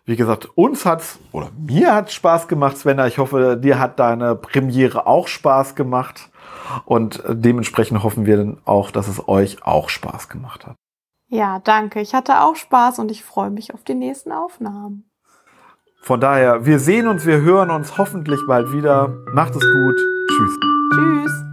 Wie 0.04 0.16
gesagt, 0.16 0.48
uns 0.56 0.84
hat's 0.84 1.20
oder 1.30 1.50
mir 1.56 1.94
hat's 1.94 2.12
Spaß 2.12 2.48
gemacht, 2.48 2.76
Svenna. 2.76 3.06
Ich 3.06 3.18
hoffe, 3.18 3.56
dir 3.56 3.78
hat 3.78 4.00
deine 4.00 4.34
Premiere 4.34 5.06
auch 5.06 5.28
Spaß 5.28 5.76
gemacht. 5.76 6.28
Und 6.84 7.22
dementsprechend 7.28 8.02
hoffen 8.02 8.26
wir 8.26 8.36
dann 8.36 8.58
auch, 8.64 8.90
dass 8.90 9.06
es 9.06 9.28
euch 9.28 9.64
auch 9.64 9.88
Spaß 9.88 10.28
gemacht 10.28 10.66
hat. 10.66 10.74
Ja, 11.36 11.58
danke. 11.58 12.00
Ich 12.00 12.14
hatte 12.14 12.40
auch 12.40 12.56
Spaß 12.56 12.98
und 12.98 13.10
ich 13.10 13.22
freue 13.22 13.50
mich 13.50 13.74
auf 13.74 13.84
die 13.84 13.94
nächsten 13.94 14.32
Aufnahmen. 14.32 15.04
Von 16.00 16.18
daher, 16.18 16.64
wir 16.64 16.78
sehen 16.78 17.08
uns, 17.08 17.26
wir 17.26 17.42
hören 17.42 17.70
uns 17.70 17.98
hoffentlich 17.98 18.40
bald 18.48 18.72
wieder. 18.72 19.08
Macht 19.34 19.54
es 19.54 19.60
gut. 19.60 20.00
Tschüss. 20.30 20.56
Tschüss. 20.94 21.45